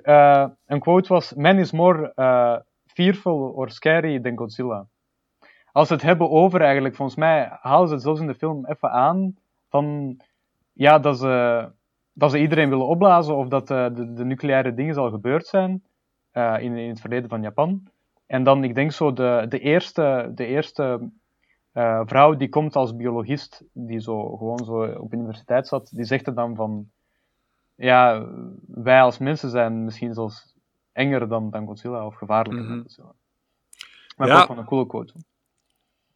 een 0.65 0.79
quote 0.79 1.13
was, 1.13 1.33
man 1.33 1.57
is 1.57 1.71
more 1.71 2.13
fearful 2.85 3.51
or 3.55 3.69
scary 3.69 4.19
than 4.19 4.37
Godzilla. 4.37 4.85
Als 5.75 5.87
ze 5.87 5.93
het 5.93 6.01
hebben 6.03 6.29
over 6.29 6.61
eigenlijk, 6.61 6.95
volgens 6.95 7.17
mij 7.17 7.57
halen 7.61 7.87
ze 7.87 7.93
het 7.93 8.03
zelfs 8.03 8.19
in 8.19 8.27
de 8.27 8.35
film 8.35 8.65
even 8.65 8.91
aan, 8.91 9.35
van, 9.69 10.17
ja, 10.73 10.99
dat 10.99 11.17
ze, 11.19 11.67
dat 12.13 12.31
ze 12.31 12.39
iedereen 12.39 12.69
willen 12.69 12.87
opblazen, 12.87 13.35
of 13.35 13.47
dat 13.47 13.71
eh, 13.71 13.85
de, 13.93 14.13
de 14.13 14.25
nucleaire 14.25 14.73
dingen 14.73 14.95
al 14.97 15.09
gebeurd 15.09 15.45
zijn, 15.45 15.83
eh, 16.31 16.55
in, 16.59 16.77
in 16.77 16.89
het 16.89 16.99
verleden 16.99 17.29
van 17.29 17.41
Japan. 17.41 17.87
En 18.25 18.43
dan, 18.43 18.63
ik 18.63 18.75
denk 18.75 18.91
zo, 18.91 19.13
de, 19.13 19.45
de 19.49 19.59
eerste, 19.59 20.31
de 20.35 20.45
eerste 20.45 21.09
eh, 21.71 22.01
vrouw 22.05 22.35
die 22.35 22.49
komt 22.49 22.75
als 22.75 22.95
biologist, 22.95 23.63
die 23.73 23.99
zo 23.99 24.35
gewoon 24.37 24.65
zo 24.65 24.85
op 24.85 25.09
de 25.09 25.15
universiteit 25.17 25.67
zat, 25.67 25.89
die 25.93 26.05
zegt 26.05 26.27
er 26.27 26.35
dan 26.35 26.55
van, 26.55 26.89
ja, 27.75 28.25
wij 28.67 29.01
als 29.01 29.17
mensen 29.17 29.49
zijn 29.49 29.83
misschien 29.83 30.13
zelfs 30.13 30.53
enger 30.91 31.27
dan, 31.27 31.49
dan 31.49 31.65
Godzilla, 31.65 32.05
of 32.05 32.15
gevaarlijker 32.15 32.61
Mhm. 32.63 32.71
dan 32.71 32.81
Godzilla. 32.81 33.11
Maar 34.17 34.27
Ja. 34.27 34.39
ook 34.39 34.47
van 34.47 34.57
een 34.57 34.65
coole 34.65 34.85
quote. 34.87 35.13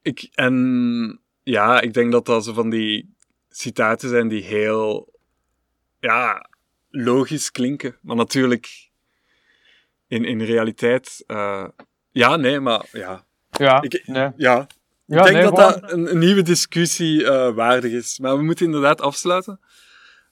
Ik, 0.10 0.30
en 0.34 1.20
ja, 1.44 1.82
ik 1.82 1.94
denk 1.94 2.12
dat 2.12 2.26
dat 2.26 2.44
zo 2.44 2.54
van 2.54 2.70
die 2.70 3.16
citaten 3.50 4.10
zijn 4.10 4.28
die 4.28 4.44
heel 4.44 5.14
ja, 6.00 6.50
logisch 6.90 7.52
klinken. 7.52 7.98
Maar 8.02 8.16
natuurlijk, 8.16 8.90
in, 10.08 10.26
in 10.26 10.42
realiteit, 10.42 11.24
eh, 11.28 11.68
ja, 12.12 12.36
nee, 12.36 12.60
maar 12.60 12.86
ja. 12.92 13.26
Ja, 13.50 13.82
Ik- 13.82 14.04
nee. 14.08 14.30
ja. 14.38 14.62
Ik 14.62 15.16
Ja, 15.16 15.22
denk 15.24 15.36
nee, 15.36 15.44
dat 15.44 15.60
gewoon- 15.60 15.82
dat 15.82 15.92
een, 15.92 16.10
een 16.12 16.20
nieuwe 16.20 16.42
discussie 16.42 17.26
eh, 17.26 17.54
waardig 17.56 17.92
is. 17.92 18.20
Maar 18.20 18.38
we 18.38 18.44
moeten 18.44 18.66
inderdaad 18.66 19.02
afsluiten. 19.02 19.60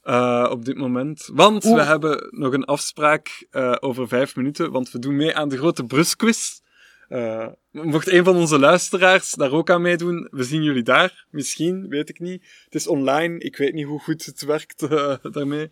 eh, 0.01 0.47
op 0.49 0.65
dit 0.65 0.77
moment. 0.77 1.29
Want 1.33 1.63
we 1.63 1.81
hebben 1.83 2.27
nog 2.31 2.53
een 2.53 2.65
afspraak 2.65 3.47
over 3.79 4.07
vijf 4.07 4.35
minuten. 4.35 4.71
Want 4.71 4.91
we 4.91 4.99
doen 4.99 5.15
mee 5.15 5.35
aan 5.35 5.49
de 5.49 5.57
grote 5.57 5.83
Brusquiz. 5.83 6.59
Eh 7.07 7.47
mocht 7.83 8.11
een 8.11 8.23
van 8.23 8.35
onze 8.35 8.59
luisteraars 8.59 9.31
daar 9.31 9.51
ook 9.51 9.69
aan 9.69 9.81
meedoen, 9.81 10.27
we 10.31 10.43
zien 10.43 10.63
jullie 10.63 10.83
daar. 10.83 11.25
Misschien, 11.29 11.87
weet 11.89 12.09
ik 12.09 12.19
niet. 12.19 12.63
Het 12.65 12.75
is 12.75 12.87
online. 12.87 13.39
Ik 13.39 13.57
weet 13.57 13.73
niet 13.73 13.85
hoe 13.85 13.99
goed 13.99 14.25
het 14.25 14.45
werkt 14.45 14.81
eh, 14.81 15.13
daarmee. 15.21 15.71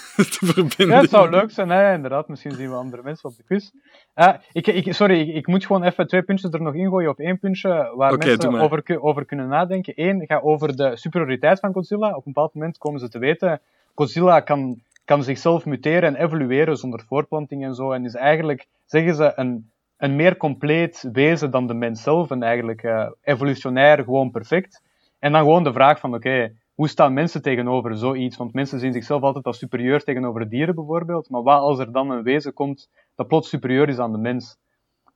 Te 0.16 0.38
verbinden. 0.40 0.88
Ja, 0.88 1.00
het 1.00 1.10
zou 1.10 1.30
leuk 1.30 1.50
zijn, 1.50 1.68
hè, 1.68 1.94
inderdaad. 1.94 2.28
Misschien 2.28 2.52
zien 2.52 2.70
we 2.70 2.76
andere 2.76 3.02
mensen 3.02 3.28
op 3.28 3.36
de 3.36 3.42
quiz. 3.42 3.70
Eh, 4.14 4.34
ik, 4.52 4.66
ik, 4.66 4.94
sorry, 4.94 5.20
ik, 5.20 5.34
ik 5.34 5.46
moet 5.46 5.66
gewoon 5.66 5.82
even 5.82 6.06
twee 6.06 6.22
puntjes 6.22 6.52
er 6.52 6.62
nog 6.62 6.74
ingooien, 6.74 7.10
of 7.10 7.18
één 7.18 7.38
puntje 7.38 7.92
waar 7.96 8.18
mensen 8.18 8.60
over, 8.60 9.00
over 9.00 9.24
kunnen 9.24 9.48
nadenken. 9.48 9.92
Eén 9.96 10.26
gaat 10.26 10.42
over 10.42 10.76
de 10.76 10.96
superioriteit 10.96 11.60
van 11.60 11.72
Godzilla. 11.72 12.08
Op 12.08 12.26
een 12.26 12.32
bepaald 12.32 12.54
moment 12.54 12.78
komen 12.78 13.00
ze 13.00 13.08
te 13.08 13.18
weten, 13.18 13.60
Godzilla 13.94 14.40
kan, 14.40 14.80
kan 15.04 15.22
zichzelf 15.22 15.64
muteren 15.64 16.02
en 16.02 16.24
evolueren 16.24 16.76
zonder 16.76 17.04
voortplanting 17.08 17.64
en 17.64 17.74
zo. 17.74 17.92
En 17.92 18.04
is 18.04 18.14
eigenlijk, 18.14 18.66
zeggen 18.86 19.14
ze, 19.14 19.32
een, 19.34 19.70
een 20.00 20.16
meer 20.16 20.36
compleet 20.36 21.08
wezen 21.12 21.50
dan 21.50 21.66
de 21.66 21.74
mens 21.74 22.02
zelf. 22.02 22.30
En 22.30 22.42
eigenlijk 22.42 22.82
eh, 22.82 23.10
evolutionair 23.22 24.04
gewoon 24.04 24.30
perfect. 24.30 24.82
En 25.18 25.32
dan 25.32 25.40
gewoon 25.40 25.64
de 25.64 25.72
vraag 25.72 26.00
van, 26.00 26.14
oké, 26.14 26.52
hoe 26.74 26.88
staan 26.88 27.12
mensen 27.12 27.42
tegenover 27.42 27.96
zoiets? 27.96 28.36
Want 28.36 28.52
mensen 28.52 28.78
zien 28.78 28.92
zichzelf 28.92 29.22
altijd 29.22 29.44
als 29.44 29.58
superieur 29.58 30.02
tegenover 30.02 30.48
dieren 30.48 30.74
bijvoorbeeld. 30.74 31.30
Maar 31.30 31.42
wat 31.42 31.60
als 31.60 31.78
er 31.78 31.92
dan 31.92 32.10
een 32.10 32.22
wezen 32.22 32.52
komt 32.52 32.90
dat 33.14 33.26
plots 33.26 33.48
superieur 33.48 33.88
is 33.88 33.98
aan 33.98 34.12
de 34.12 34.18
mens? 34.18 34.56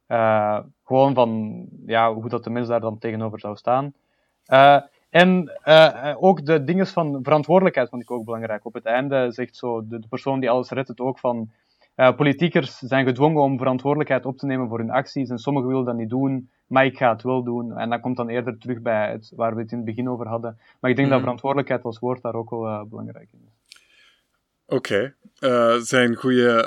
Eh, 0.06 0.58
gewoon 0.84 1.14
van 1.14 1.60
ja, 1.86 2.14
hoe 2.14 2.28
dat 2.28 2.44
de 2.44 2.50
mens 2.50 2.68
daar 2.68 2.80
dan 2.80 2.98
tegenover 2.98 3.40
zou 3.40 3.56
staan. 3.56 3.92
Eh, 4.44 4.80
en 5.10 5.50
ook 6.18 6.46
de 6.46 6.64
dingen 6.64 6.86
van 6.86 7.18
verantwoordelijkheid 7.22 7.88
vond 7.88 8.02
ik 8.02 8.10
ook 8.10 8.24
belangrijk. 8.24 8.64
Op 8.64 8.74
het 8.74 8.84
einde 8.84 9.32
zegt 9.32 9.56
zo 9.56 9.86
de, 9.86 9.98
de 9.98 10.08
persoon 10.08 10.40
die 10.40 10.50
alles 10.50 10.70
redt 10.70 10.88
het 10.88 11.00
ook 11.00 11.18
van. 11.18 11.50
Eh, 11.94 12.14
politiekers 12.16 12.78
zijn 12.78 13.06
gedwongen 13.06 13.42
om 13.42 13.58
verantwoordelijkheid 13.58 14.26
op 14.26 14.38
te 14.38 14.46
nemen 14.46 14.68
voor 14.68 14.78
hun 14.78 14.90
acties 14.90 15.28
en 15.28 15.38
sommigen 15.38 15.68
willen 15.68 15.84
dat 15.84 15.96
niet 15.96 16.10
doen, 16.10 16.50
maar 16.66 16.84
ik 16.84 16.96
ga 16.96 17.12
het 17.12 17.22
wel 17.22 17.42
doen. 17.44 17.76
En 17.78 17.90
dat 17.90 18.00
komt 18.00 18.16
dan 18.16 18.28
eerder 18.28 18.58
terug 18.58 18.80
bij 18.80 19.10
het, 19.10 19.32
waar 19.36 19.54
we 19.54 19.60
het 19.60 19.70
in 19.70 19.76
het 19.76 19.86
begin 19.86 20.08
over 20.08 20.26
hadden. 20.28 20.58
Maar 20.80 20.90
ik 20.90 20.96
denk 20.96 21.08
dat 21.08 21.16
Mhm. 21.16 21.26
verantwoordelijkheid 21.26 21.84
als 21.84 21.98
woord 21.98 22.22
daar 22.22 22.34
ook 22.34 22.50
wel 22.50 22.66
eh, 22.66 22.82
belangrijk 22.82 23.28
in 23.32 23.40
is. 23.46 23.78
Oké. 24.66 25.14
Eh, 25.38 25.74
zijn 25.76 26.14
goede 26.14 26.66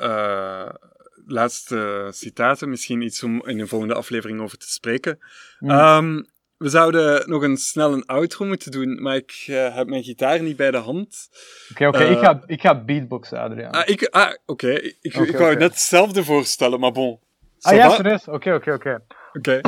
laatste 1.26 2.08
citaten. 2.12 2.70
Misschien 2.70 3.02
iets 3.02 3.24
om 3.24 3.48
in 3.48 3.58
de 3.58 3.68
volgende 3.68 3.94
aflevering 3.94 4.40
over 4.42 4.58
te 4.58 4.72
spreken. 4.72 5.20
Mm. 5.60 5.70
Ehm, 5.70 6.24
we 6.58 6.70
zouden 6.70 7.30
nog 7.30 7.42
een 7.42 7.58
snel 7.58 7.94
een 7.94 8.06
outro 8.06 8.46
moeten 8.46 8.72
doen, 8.72 9.02
maar 9.02 9.16
ik 9.16 9.44
eh, 9.48 9.76
heb 9.76 9.88
mijn 9.88 10.04
gitaar 10.04 10.42
niet 10.42 10.56
bij 10.58 10.72
de 10.72 10.78
hand. 10.78 11.30
Oké, 11.72 11.88
oké, 11.88 11.98
eh, 11.98 12.12
ik, 12.12 12.18
ga, 12.18 12.44
ik 12.46 12.62
ga 12.62 12.84
beatboxen, 12.84 13.40
Adriaan. 13.40 13.72
Ah, 13.72 13.88
ik, 13.88 14.08
ah 14.08 14.34
oké. 14.46 14.72
Ik, 14.72 14.98
ik, 15.02 15.16
ik 15.16 15.38
wou 15.38 15.56
net 15.56 15.72
hetzelfde 15.72 16.24
voorstellen, 16.24 16.80
maar 16.80 16.92
bon. 16.92 17.20
ah 17.62 17.76
ja, 17.76 17.90
serieus? 17.90 18.28
Oké, 18.28 18.54
oké, 18.54 18.74
oké. 18.74 19.04
Oké. 19.34 19.62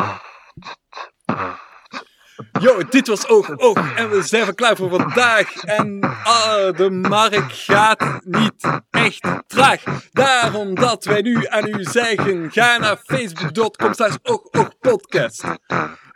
Yo, 2.60 2.84
dit 2.90 3.08
was 3.08 3.28
Oog 3.28 3.58
Oog 3.58 3.96
en 3.96 4.10
we 4.10 4.22
zijn 4.22 4.56
klaar 4.56 4.76
voor 4.76 4.90
vandaag. 4.90 5.56
En 5.56 6.00
ah, 6.24 6.76
de 6.76 6.90
markt 6.90 7.54
gaat 7.54 8.20
niet 8.24 8.82
echt 8.90 9.28
traag. 9.48 9.84
Daarom 10.12 10.76
dat 10.76 11.04
wij 11.04 11.22
nu 11.22 11.48
aan 11.48 11.68
u 11.68 11.84
zeggen, 11.84 12.52
ga 12.52 12.78
naar 12.78 12.98
facebook.com 13.06 13.94
slash 13.94 14.16
oogoogpodcast. 14.24 15.44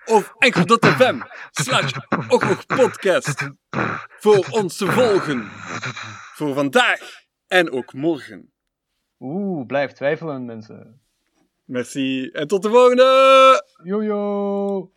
Of 0.06 0.34
enkel.fm 0.38 1.20
slash 1.52 1.92
oogoogpodcast. 2.28 3.50
Voor 4.20 4.48
ons 4.50 4.78
te 4.78 4.86
volgen. 4.86 5.48
Voor 6.36 6.54
vandaag 6.54 7.00
en 7.48 7.72
ook 7.72 7.94
morgen. 7.94 8.54
Oeh, 9.20 9.66
blijf 9.66 9.92
twijfelen, 9.92 10.46
mensen. 10.46 11.02
Merci 11.63 12.30
en 12.30 12.48
tot 12.48 12.62
de 12.62 12.70
volgende! 12.70 13.66
Yo, 13.84 14.04
yo. 14.04 14.92